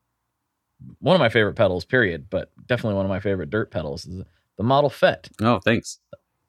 [1.01, 1.85] one of my favorite pedals.
[1.85, 4.25] Period, but definitely one of my favorite dirt pedals is
[4.57, 5.29] the Model Fet.
[5.41, 5.99] Oh, thanks.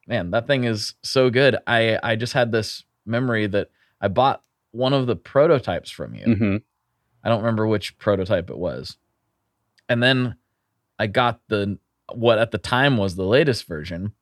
[0.07, 1.57] Man, that thing is so good.
[1.67, 3.69] I I just had this memory that
[4.01, 6.35] I bought one of the prototypes from you.
[6.35, 6.55] hmm
[7.23, 8.97] I don't remember which prototype it was.
[9.89, 10.35] And then
[10.97, 11.77] I got the
[12.13, 14.13] what at the time was the latest version.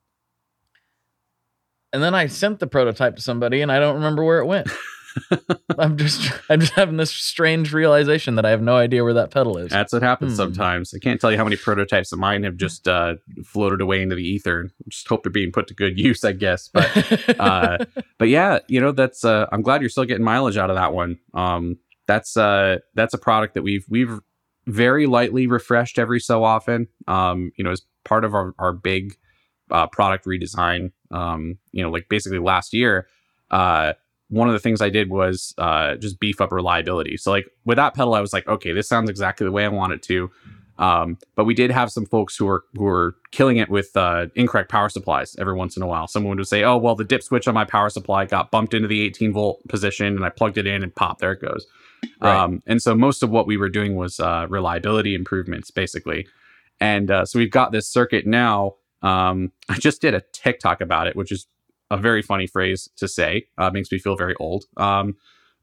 [1.93, 4.69] And then I sent the prototype to somebody and I don't remember where it went.
[5.79, 9.31] I'm just I'm just having this strange realization that I have no idea where that
[9.31, 9.71] pedal is.
[9.71, 10.37] That's what happens Hmm.
[10.37, 10.93] sometimes.
[10.93, 14.15] I can't tell you how many prototypes of mine have just uh, floated away into
[14.15, 14.69] the ether.
[14.89, 16.69] Just hope they're being put to good use, I guess.
[16.71, 17.77] But uh,
[18.19, 19.25] but yeah, you know that's.
[19.25, 21.17] Uh, I'm glad you're still getting mileage out of that one.
[21.33, 24.19] Um, that's uh, that's a product that we've we've
[24.67, 26.89] very lightly refreshed every so often.
[27.07, 29.15] Um, you know, as part of our our big
[29.71, 30.91] uh, product redesign.
[31.11, 33.07] Um, you know, like basically last year.
[33.51, 33.93] Uh,
[34.29, 37.15] one of the things I did was uh, just beef up reliability.
[37.15, 39.69] So like with that pedal, I was like, okay, this sounds exactly the way I
[39.69, 40.29] want it to.
[40.79, 44.27] Um, but we did have some folks who were who were killing it with uh,
[44.35, 46.07] incorrect power supplies every once in a while.
[46.07, 48.87] Someone would say, "Oh, well, the dip switch on my power supply got bumped into
[48.87, 51.65] the 18 volt position, and I plugged it in, and pop, there it goes."
[52.21, 52.35] Right.
[52.35, 56.27] Um, and so most of what we were doing was uh, reliability improvements, basically.
[56.79, 58.75] And uh, so we've got this circuit now.
[59.01, 61.47] Um, I just did a TikTok about it, which is
[61.89, 63.47] a very funny phrase to say.
[63.57, 64.65] Uh, makes me feel very old.
[64.75, 65.15] Um,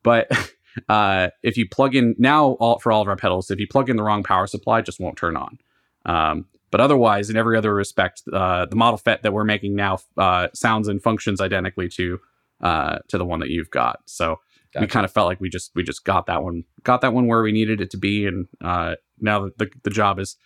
[0.03, 0.31] but
[0.89, 3.91] uh, if you plug in now all, for all of our pedals, if you plug
[3.91, 5.59] in the wrong power supply, it just won't turn on.
[6.07, 9.99] Um, but otherwise, in every other respect, uh, the model FET that we're making now
[10.17, 12.19] uh, sounds and functions identically to
[12.61, 14.01] uh, to the one that you've got.
[14.07, 14.41] So
[14.81, 17.27] we kind of felt like we just we just got that one got that one
[17.27, 20.37] where we needed it to be, and uh, now the the job is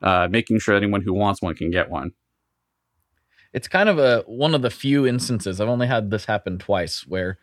[0.00, 2.12] uh, making sure anyone who wants one can get one.
[3.54, 7.06] It's kind of a one of the few instances I've only had this happen twice
[7.06, 7.38] where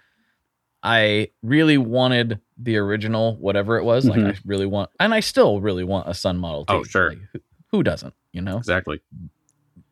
[0.84, 4.36] I really wanted the original whatever it was like Mhm.
[4.36, 6.74] I really want and I still really want a Sunn Model T.
[6.74, 7.10] Oh, sure.
[7.10, 7.40] Like, who,
[7.72, 9.02] who doesn't you know Exactly.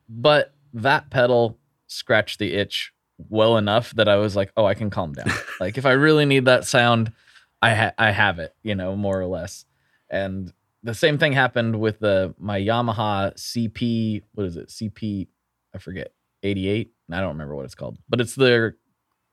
[0.07, 1.57] but that pedal
[1.87, 2.93] scratched the itch
[3.29, 6.25] well enough that I was like oh I can calm down like if I really
[6.25, 7.11] need that sound
[7.61, 9.65] I ha- I have it you know more or less
[10.09, 10.51] and
[10.83, 15.27] the same thing happened with the my Yamaha CP what is it CP
[15.73, 16.13] I forget
[16.43, 18.77] 88 I don't remember what it's called but it's their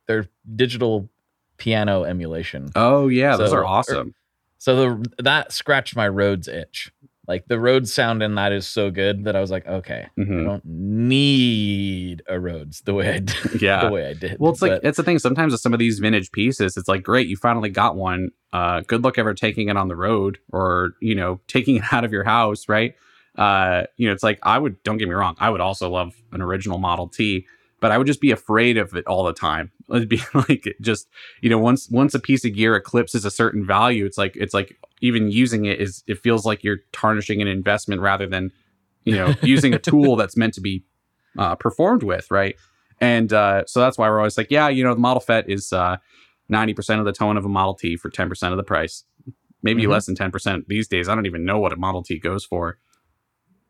[0.09, 1.09] their digital
[1.57, 4.15] piano emulation Oh yeah, those are awesome.
[4.59, 6.91] so the that scratched my Rhodes itch
[7.29, 10.21] like the Rhodes sound in that is so good that I was like okay I
[10.21, 10.45] Mhm.
[10.45, 13.87] don't need a Rhodes the way I did Yeah.
[13.87, 15.19] the way I did Well, it's like it's the thing.
[15.19, 18.31] Sometimes with some of these vintage pieces, it's like great, you finally got one.
[18.53, 22.05] Uh, good luck ever taking it on the road or you know taking it out
[22.05, 22.95] of your house, right?
[23.37, 24.83] Uh, you know, it's like I would.
[24.83, 27.47] Don't get me wrong, I would also love an original Model T,
[27.81, 29.73] but I would just be afraid of it all the time.
[29.91, 31.09] It'd be like just
[31.41, 34.55] you know, once once a piece of gear eclipses a certain value, it's like it's
[34.55, 38.51] like even using it is it feels like you're tarnishing an investment rather than
[39.05, 40.83] you know using a tool that's meant to be
[41.39, 42.57] uh, performed with, right?
[43.01, 45.71] And uh, so that's why we're always like, yeah, you know, the Model FET is
[45.71, 45.99] uh,
[46.51, 49.05] 90% of the tone of a Model T for 10% of the price.
[49.63, 49.91] Maybe Mhm.
[49.91, 51.07] less than 10% these days.
[51.07, 52.79] I don't even know what a Model T goes for.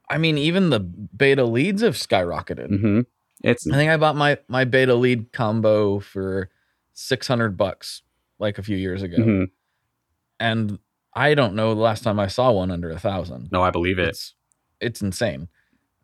[0.08, 2.68] I mean, even the beta leads have skyrocketed.
[2.68, 3.00] hmm
[3.42, 6.50] It's I think I bought my my beta lead combo for
[6.92, 8.02] six hundred bucks
[8.38, 9.50] like a few years ago, mhm.
[10.38, 10.78] and
[11.14, 13.48] I don't know the last time I saw one under a thousand.
[13.50, 14.08] no, I believe it.
[14.08, 14.34] It's
[14.80, 15.48] it's insane.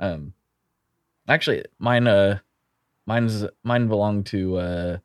[0.01, 0.33] Um,
[1.29, 2.39] actually, mine uh,
[3.07, 4.97] mine's mine belonged to uh,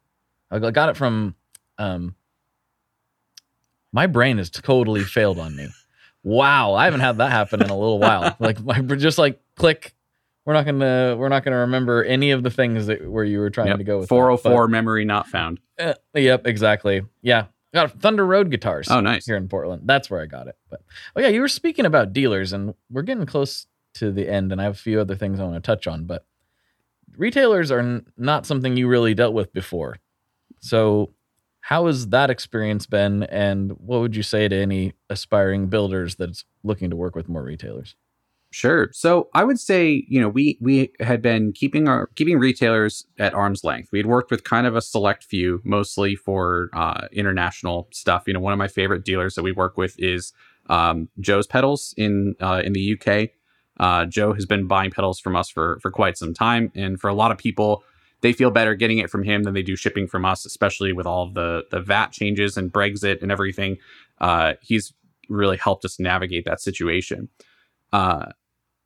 [0.49, 1.35] I got it from
[1.77, 2.15] um.
[3.93, 5.69] My brain has totally failed on me.
[6.23, 8.35] Wow, I haven't had that happen in a little while.
[8.39, 9.93] Like my just like click.
[10.45, 13.49] We're not gonna we're not gonna remember any of the things that where you were
[13.49, 13.77] trying Yep.
[13.79, 14.05] to go with.
[14.09, 15.59] that, 404 memory not found.
[15.79, 17.01] uh, yep, exactly.
[17.21, 19.25] Yeah, got Thunder Road guitars Oh, nice.
[19.25, 19.81] here in Portland.
[19.85, 20.55] That's where I got it.
[20.69, 20.81] But
[21.15, 24.61] oh yeah, you were speaking about dealers, and we're getting close to the end, and
[24.61, 26.05] I have a few other things I want to touch on.
[26.05, 26.25] But
[27.17, 29.97] retailers are n- not something you really dealt with before.
[30.59, 31.11] So
[31.67, 36.45] how has that experience been, and what would you say to any aspiring builders that's
[36.63, 37.93] looking to work with more retailers?
[38.51, 38.87] Sure.
[38.93, 43.33] So I would say, you know, we we had been keeping our keeping retailers at
[43.33, 43.89] arm's length.
[43.91, 48.23] We had worked with kind of a select few, mostly for uh, international stuff.
[48.27, 50.31] You know, one of my favorite dealers that we work with is
[50.69, 53.31] um, Joe's Pedals in uh, in the UK.
[53.77, 57.09] Uh, Joe has been buying pedals from us for for quite some time, and for
[57.09, 57.83] a lot of people,
[58.21, 61.05] they feel better getting it from him than they do shipping from us, especially with
[61.05, 63.77] all of the the VAT changes and Brexit and everything.
[64.19, 64.93] Uh, he's
[65.29, 67.29] really helped us navigate that situation.
[67.93, 68.31] Uh,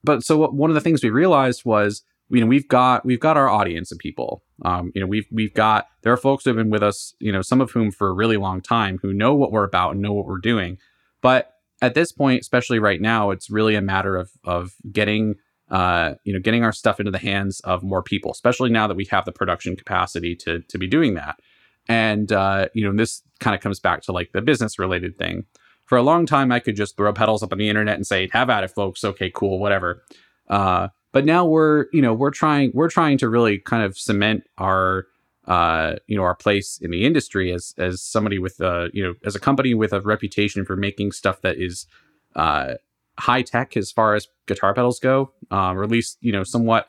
[0.03, 3.19] but so what, one of the things we realized was, you know, we've got we've
[3.19, 4.43] got our audience of people.
[4.63, 7.31] Um, you know, we've we've got there are folks who have been with us, you
[7.31, 10.01] know, some of whom for a really long time who know what we're about and
[10.01, 10.77] know what we're doing.
[11.21, 15.35] But at this point, especially right now, it's really a matter of of getting
[15.71, 18.97] uh, you know, getting our stuff into the hands of more people, especially now that
[18.97, 21.39] we have the production capacity to to be doing that.
[21.87, 25.45] And uh, you know, this kind of comes back to like the business related thing.
[25.85, 28.29] For a long time, I could just throw pedals up on the internet and say,
[28.33, 29.03] "Have at it, folks.
[29.03, 30.03] Okay, cool, whatever."
[30.49, 34.43] Uh, but now we're, you know, we're trying we're trying to really kind of cement
[34.57, 35.07] our
[35.47, 39.15] uh, you know, our place in the industry as as somebody with a, you know,
[39.25, 41.87] as a company with a reputation for making stuff that is
[42.35, 42.75] uh,
[43.19, 46.87] high tech as far as guitar pedals go, um, or at least you know, somewhat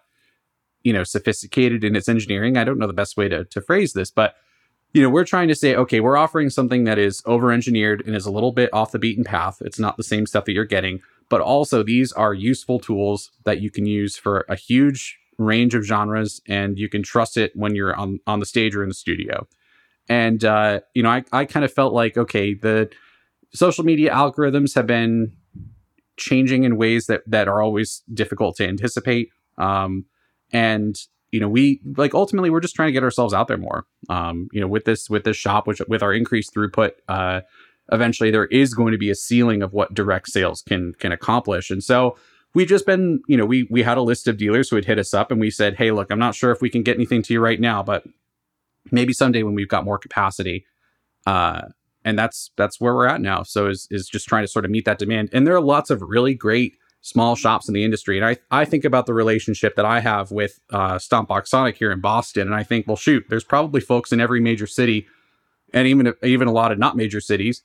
[0.83, 2.57] you know, sophisticated in its engineering.
[2.57, 4.35] I don't know the best way to to phrase this, but
[4.93, 8.15] you know, we're trying to say, okay, we're offering something that is over engineered and
[8.15, 9.63] is a little bit off the beaten path.
[9.63, 11.01] It's not the same stuff that you're getting,
[11.31, 15.85] but also these are useful tools that you can use for a huge range of
[15.85, 18.95] genres and you can trust it when you're on, on the stage or in the
[18.95, 19.49] studio.
[20.09, 22.91] And, uh, you know, I, I kind of felt like, okay, the
[23.55, 25.33] social media algorithms have been
[26.23, 29.31] changing in ways that, that are always difficult to anticipate.
[29.59, 30.07] Um,
[30.53, 30.97] and
[31.33, 34.49] you know we like ultimately we're just trying to get ourselves out there more um
[34.53, 37.41] you know with this with this shop which with our increased throughput uh
[37.91, 41.71] eventually there is going to be a ceiling of what direct sales can can accomplish
[41.71, 42.17] and so
[42.55, 44.99] we've just been you know we we had a list of dealers who had hit
[44.99, 47.23] us up and we said hey look i'm not sure if we can get anything
[47.23, 48.05] to you right now but
[48.91, 50.67] maybe someday when we've got more capacity
[51.27, 51.63] uh
[52.05, 54.71] and that's that's where we're at now so is is just trying to sort of
[54.71, 58.17] meet that demand and there are lots of really great small shops in the industry.
[58.17, 61.91] And I, I think about the relationship that I have with uh, Stompbox Sonic here
[61.93, 65.07] in Boston, and I think, well, shoot, there's probably folks in every major city,
[65.75, 67.63] and even even a lot of not major cities,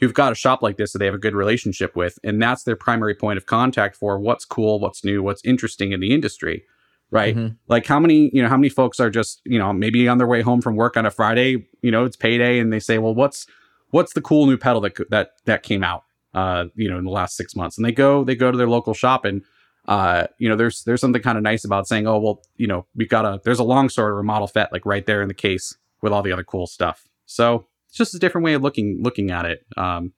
[0.00, 2.64] who've got a shop like this that they have a good relationship with, and that's
[2.64, 6.64] their primary point of contact for what's cool, what's new, what's interesting in the industry,
[7.10, 7.36] right?
[7.36, 7.56] Mhm.
[7.68, 10.26] Like how many you know how many folks are just you know maybe on their
[10.26, 13.14] way home from work on a Friday, you know, it's payday, and they say, well,
[13.14, 13.46] what's
[13.90, 16.04] what's the cool new pedal that that that came out?
[16.34, 17.76] uh, you know, in the last six months.
[17.76, 19.42] And they go, they go to their local shop and,
[19.86, 22.86] uh, you know, there's, there's something kind of nice about saying, oh, well, you know,
[22.94, 25.34] we've got a, there's a longsword or a model fet like right there in the
[25.34, 27.08] case with all the other cool stuff.
[27.26, 29.66] So it's just a different way of looking, looking at it.
[29.76, 30.12] Um,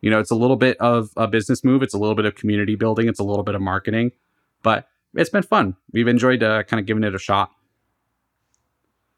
[0.00, 1.82] you know, it's a little bit of a business move.
[1.82, 3.08] It's a little bit of community building.
[3.08, 4.12] It's a little bit of marketing,
[4.62, 5.76] but it's been fun.
[5.92, 7.50] We've enjoyed uh, kind of giving it a shot.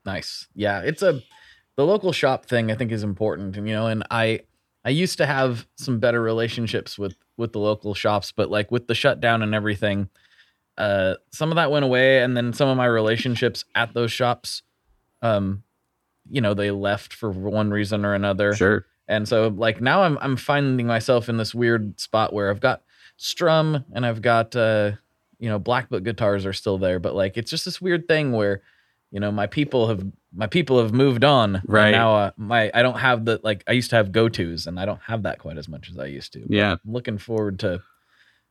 [0.05, 0.49] Nice.
[0.57, 1.23] Yeah, it's a
[1.77, 4.41] the local shop thing I think is important, and you know, and I
[4.85, 8.87] I used to have some better relationships with with the local shops, but like with
[8.87, 10.09] the shutdown and everything,
[10.79, 14.62] uh some of that went away and then some of my relationships at those shops
[15.23, 15.62] um
[16.31, 18.55] you know, they left for one reason or another.
[18.55, 18.87] Sure.
[19.09, 22.83] And so like now I'm I'm finding myself in this weird spot where I've got
[23.16, 24.93] strum and I've got uh
[25.39, 28.62] you know blackbook guitars are still there, but like it's just this weird thing where
[29.13, 30.05] you know my people have
[30.35, 31.63] my people have moved on.
[31.67, 31.91] Right.
[31.93, 34.81] now uh, my I don't have the like I used to have go tos and
[34.81, 36.45] I don't have that quite as much as I used to.
[36.49, 36.73] Yeah.
[36.85, 37.83] I'm looking forward to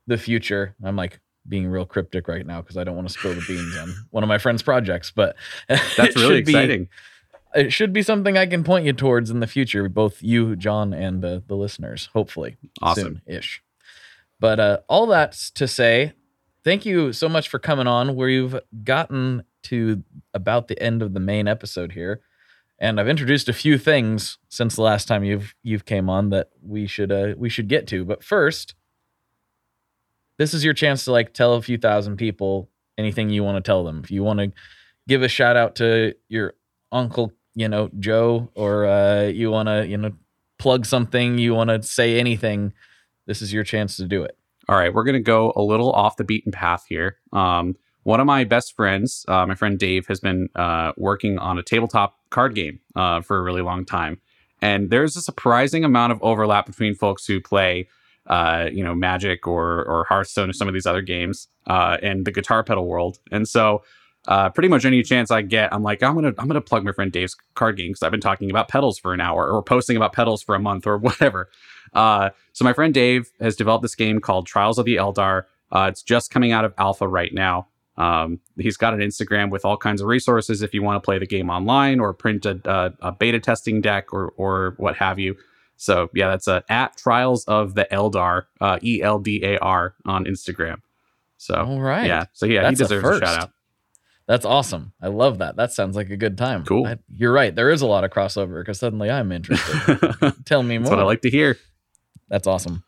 [0.07, 0.75] the future.
[0.83, 3.75] I'm like being real cryptic right now because I don't want to spill the beans
[3.75, 5.35] on one of my friend's projects, but
[5.67, 6.89] That's really should be- exciting.
[7.55, 10.93] it should be something I can point you towards in the future, both you, John,
[10.93, 12.57] and uh, the listeners, hopefully.
[12.81, 13.21] Awesome.
[13.25, 13.63] Ish.
[14.39, 16.13] But uh, all that's to say,
[16.63, 18.15] thank you so much for coming on.
[18.15, 20.03] where you've gotten to
[20.33, 22.21] about the end of the main episode here.
[22.79, 26.49] And I've introduced a few things since the last time you've you've came on that
[26.63, 28.03] we should uh, we should get to.
[28.03, 28.73] But first,
[30.37, 33.67] this is your chance to like tell a few thousand people anything you want to
[33.67, 34.01] tell them.
[34.03, 34.51] If you want to
[35.07, 36.55] give a shout out to your
[36.91, 40.11] uncle, you know, Joe, or uh, you want to, you know,
[40.57, 42.73] plug something, you want to say anything,
[43.27, 44.37] this is your chance to do it.
[44.69, 47.17] All right, we're to go a little off the beaten path here.
[47.33, 51.57] Um, one of my best friends, uh, my friend Dave, has been uh, working on
[51.57, 54.19] a tabletop card game uh, for a really long time.
[54.61, 57.87] And there's a surprising amount of overlap between folks who play,
[58.27, 62.25] uh, you know, Magic or or Hearthstone or some of these other games uh, and
[62.25, 63.19] the guitar pedal world.
[63.31, 63.83] And so,
[64.27, 66.91] uh, pretty much any chance I get, I'm like, I'm gonna I'm gonna plug my
[66.91, 69.97] friend Dave's card game because I've been talking about pedals for an hour or posting
[69.97, 71.49] about pedals for a month or whatever.
[71.93, 75.43] Uh, so my friend Dave has developed this game called Trials of the Eldar.
[75.71, 77.67] Uh, it's just coming out of alpha right now.
[77.97, 81.19] Um, he's got an Instagram with all kinds of resources if you want to play
[81.19, 85.19] the game online or print a, a, a beta testing deck or or what have
[85.19, 85.35] you.
[85.77, 89.95] So yeah, that's uh, at Trials of the Eldar, uh, E L D A R
[90.05, 90.77] on Instagram.
[91.37, 92.05] So All right.
[92.05, 93.23] yeah, so yeah, That's he deserves a, first.
[93.23, 93.51] shout out.
[94.27, 94.93] That's awesome.
[95.01, 95.55] I love that.
[95.57, 96.63] That sounds like a good time.
[96.65, 96.85] Cool.
[96.85, 97.53] I- you're right.
[97.53, 100.33] There is a lot of crossover because suddenly I'm interested.
[100.45, 100.91] Tell me more.
[100.91, 101.57] what I like to hear.
[102.29, 102.83] That's awesome.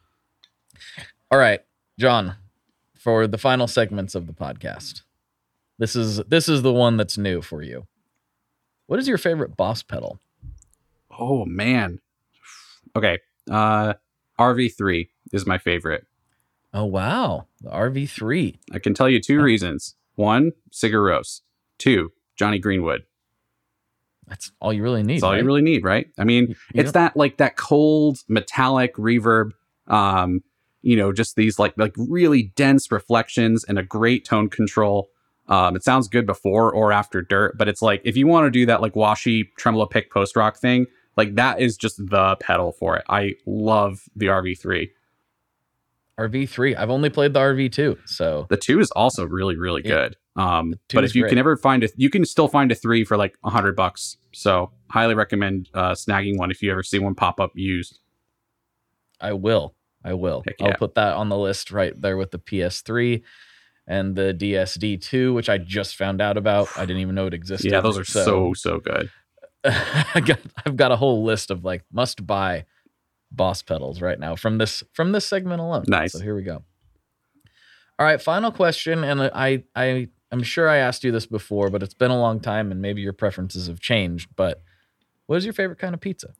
[1.31, 1.59] All right,
[1.99, 2.35] John,
[3.03, 5.01] for the final segments of the podcast.
[5.77, 7.85] This is this is the one that's new for you.
[8.87, 10.19] What is your favorite boss pedal?
[11.19, 11.99] Oh man.
[12.95, 13.19] Okay.
[13.51, 13.95] Uh
[14.39, 16.05] RV3 is my favorite.
[16.73, 18.57] Oh wow, the RV3.
[18.71, 19.95] I can tell you two reasons.
[20.15, 21.41] One, Sigur Rós.
[21.77, 23.03] Two, Jonny Greenwood.
[24.27, 25.15] That's all you really need.
[25.15, 25.39] That's all right?
[25.41, 26.07] you really need, right?
[26.17, 29.51] I mean, You it's don't- that like that cold metallic reverb,
[29.87, 30.41] um,
[30.83, 35.09] you know, just these like like really dense reflections and a great tone control.
[35.47, 38.51] Um, it sounds good before or after dirt, but it's like if you want to
[38.51, 40.85] do that like washy tremolo pick post rock thing,
[41.17, 43.03] like that is just the pedal for it.
[43.09, 44.89] I love the RV3.
[46.19, 46.77] RV3.
[46.77, 49.89] I've only played the RV2, so The two is also really, really Yeah.
[49.89, 50.17] good.
[50.35, 51.29] Um, but if you great.
[51.29, 54.17] can ever find a, you can still find a three for like a hundred bucks.
[54.31, 57.99] So highly recommend uh, snagging one if you ever see one pop up used.
[59.19, 59.75] I will.
[60.03, 60.43] I will.
[60.59, 60.67] Yeah.
[60.67, 63.21] I'll put that on the list right there with the PS3
[63.87, 66.69] and the DSD2, which I just found out about.
[66.77, 67.71] I didn't even know it existed.
[67.71, 69.09] Yeah, those are so so good.
[69.63, 72.65] I got I've got a whole list of like must buy
[73.31, 75.85] boss pedals right now from this from this segment alone.
[75.87, 76.13] Nice.
[76.13, 76.63] So here we go.
[77.99, 81.83] All right, final question, and I I I'm sure I asked you this before, but
[81.83, 84.29] it's been a long time, and maybe your preferences have changed.
[84.35, 84.63] But
[85.27, 86.33] what is your favorite kind of pizza?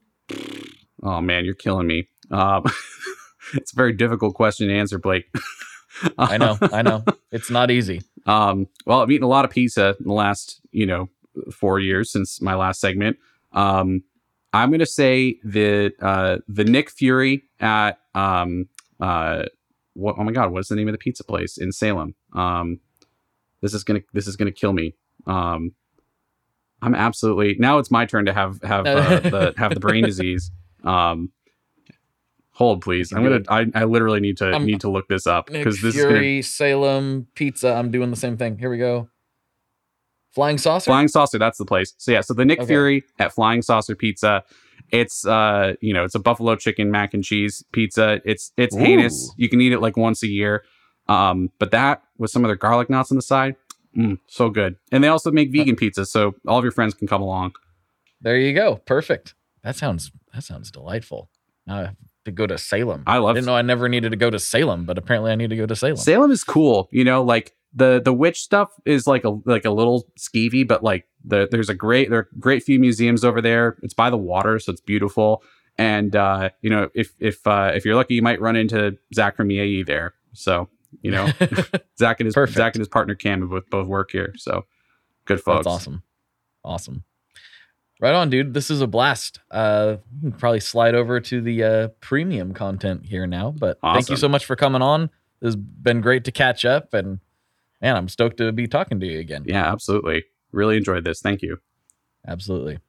[1.04, 2.08] Oh man, you're killing me.
[2.32, 2.64] Um,
[3.54, 5.26] it's a very difficult question to answer, Blake.
[6.18, 8.02] I know, I know, it's not easy.
[8.26, 11.10] Um, well, I've eaten a lot of pizza in the last, you know,
[11.52, 13.18] four years since my last segment.
[13.52, 14.04] Um,
[14.54, 18.68] I'm gonna say the uh, the Nick Fury at um,
[19.00, 19.44] uh,
[19.94, 20.16] what?
[20.18, 22.16] Oh my God, what's the name of the pizza place in Salem?
[22.34, 22.80] Um,
[23.62, 24.96] this is gonna this is gonna kill me.
[25.26, 25.74] Um,
[26.82, 27.80] I'm absolutely now.
[27.80, 30.52] It's my turn to have have uh, the have the brain disease.
[30.84, 31.32] Um,
[32.54, 33.12] hold please.
[33.12, 33.42] I'm gonna.
[33.50, 36.16] I, I literally need to I'm- need to look this up because this is gonna
[36.16, 37.74] Fury, Salem, pizza.
[37.74, 38.58] I'm doing the same thing.
[38.58, 39.10] Here we go.
[40.32, 40.86] Flying saucer.
[40.90, 41.94] Flying Saucer, that's the place.
[42.00, 42.68] So yeah, so the Nick Okay.
[42.68, 44.44] Fury at Flying Saucer Pizza.
[44.92, 48.20] It's uh, you know, it's a buffalo chicken mac and cheese pizza.
[48.26, 48.80] It's it's Ooh.
[48.80, 49.32] heinous.
[49.38, 50.64] You can eat it like once a year.
[51.08, 53.56] Um, but that with some of their garlic knots on the side,
[53.96, 54.76] mm, so good.
[54.92, 57.54] And they also make vegan pizza, so all of your friends can come along.
[58.22, 58.78] There you go.
[58.86, 59.36] Perfect.
[59.64, 61.30] That sounds that sounds delightful.
[61.68, 61.96] Now have
[62.26, 63.04] to go to Salem.
[63.08, 65.36] I love I didn't know I never needed to go to Salem, but apparently I
[65.36, 65.98] need to go to Salem.
[65.98, 66.90] Salem is cool.
[66.92, 70.84] You know, like the the witch stuff is like a like a little skeevy, but
[70.84, 73.78] like the there's a great there are great few museums over there.
[73.82, 75.44] It's by the water, so it's beautiful.
[75.78, 79.36] And uh, you know, if if uh, if you're lucky, you might run into Zach
[79.36, 80.14] from EAE there.
[80.34, 80.70] So
[81.02, 81.28] you know,
[81.98, 82.58] Zach and his Perfect.
[82.58, 84.34] Zach and his partner Cam both both work here.
[84.38, 84.66] So
[85.26, 85.66] good folks.
[85.66, 86.04] That's awesome.
[86.64, 87.04] Awesome.
[88.04, 88.54] Right on, dude.
[88.54, 89.40] This is a blast.
[89.50, 89.96] Uh,
[90.38, 93.52] probably slide over to the uh, premium content here now.
[93.52, 95.10] But thank you so much for coming on.
[95.42, 97.22] It's been great to catch up, and
[97.82, 99.46] man, I'm stoked to be talking to you again.
[99.46, 100.26] Yeah, absolutely.
[100.52, 101.22] Really enjoyed this.
[101.22, 101.60] Thank you.
[102.28, 102.80] Absolutely.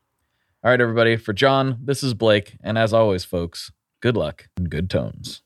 [0.64, 1.14] All right, everybody.
[1.14, 5.42] For John, this is Blake, and as always, folks, good luck and good tones.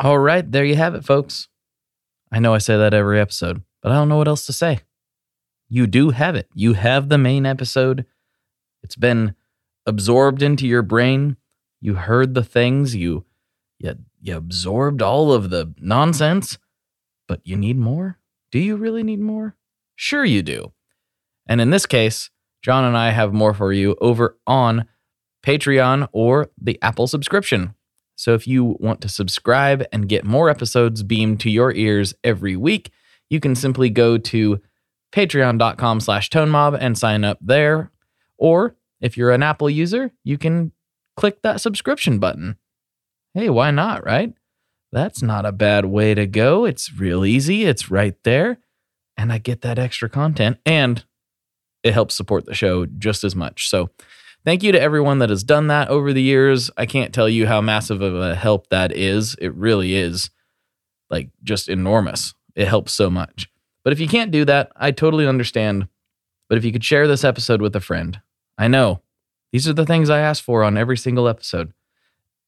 [0.00, 1.46] All right, there you have it, folks.
[2.32, 4.80] I know I say that every episode, but I don't know what else to say.
[5.68, 6.48] You do have it.
[6.52, 8.06] You have the main episode.
[8.82, 9.34] It's been
[9.86, 11.36] absorbed into your brain.
[11.80, 12.94] You heard the things.
[12.94, 13.24] You
[13.78, 16.58] you, you absorbed all of the nonsense.
[17.26, 18.18] But you need more?
[18.52, 19.56] Do you really need more?
[19.94, 20.72] Sure you do.
[21.46, 22.30] And in this case,
[22.62, 24.86] John and I have more for you over on
[25.42, 27.74] Patreon or the Apple subscription.
[28.16, 32.56] So if you want to subscribe and get more episodes beamed to your ears every
[32.56, 32.90] week,
[33.30, 34.60] you can simply go to
[35.12, 37.90] patreon.com slash tonemob and sign up there.
[38.40, 40.72] Or if you're an Apple user, you can
[41.16, 42.56] click that subscription button.
[43.34, 44.32] Hey, why not, right?
[44.90, 46.64] That's not a bad way to go.
[46.64, 47.64] It's real easy.
[47.64, 48.58] It's right there.
[49.16, 51.04] And I get that extra content and
[51.84, 53.68] it helps support the show just as much.
[53.68, 53.90] So,
[54.44, 56.70] thank you to everyone that has done that over the years.
[56.76, 59.36] I can't tell you how massive of a help that is.
[59.40, 60.30] It really is
[61.10, 62.34] like just enormous.
[62.54, 63.48] It helps so much.
[63.84, 65.88] But if you can't do that, I totally understand.
[66.48, 68.20] But if you could share this episode with a friend,
[68.60, 69.00] I know
[69.52, 71.72] these are the things I ask for on every single episode.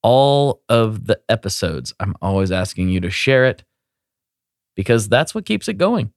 [0.02, 3.64] All of the episodes, I'm always asking you to share it
[4.76, 6.12] because that's what keeps it going.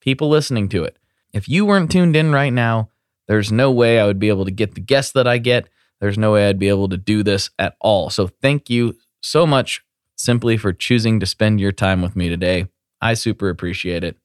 [0.00, 0.98] People listening to it.
[1.34, 2.88] If you weren't tuned in right now,
[3.28, 5.68] there's no way I would be able to get the guests that I get.
[6.00, 8.08] There's no way I'd be able to do this at all.
[8.08, 9.84] So thank you so much
[10.16, 12.68] simply for choosing to spend your time with me today.
[13.02, 14.16] I super appreciate it.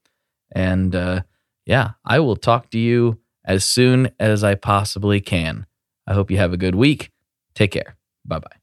[0.54, 1.24] And uh,
[1.66, 5.66] yeah, I will talk to you as soon as I possibly can.
[6.08, 7.12] I hope you have a good week.
[7.54, 7.96] Take care.
[8.26, 8.58] Bye bye.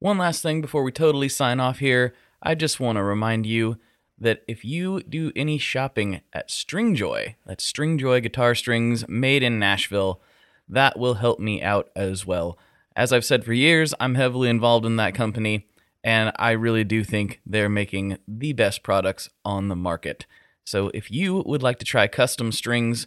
[0.00, 3.78] One last thing before we totally sign off here, I just want to remind you
[4.20, 10.20] that if you do any shopping at Stringjoy, that's Stringjoy guitar strings made in Nashville,
[10.68, 12.58] that will help me out as well.
[12.94, 15.66] As I've said for years, I'm heavily involved in that company,
[16.02, 20.26] and I really do think they're making the best products on the market.
[20.64, 23.06] So if you would like to try custom strings,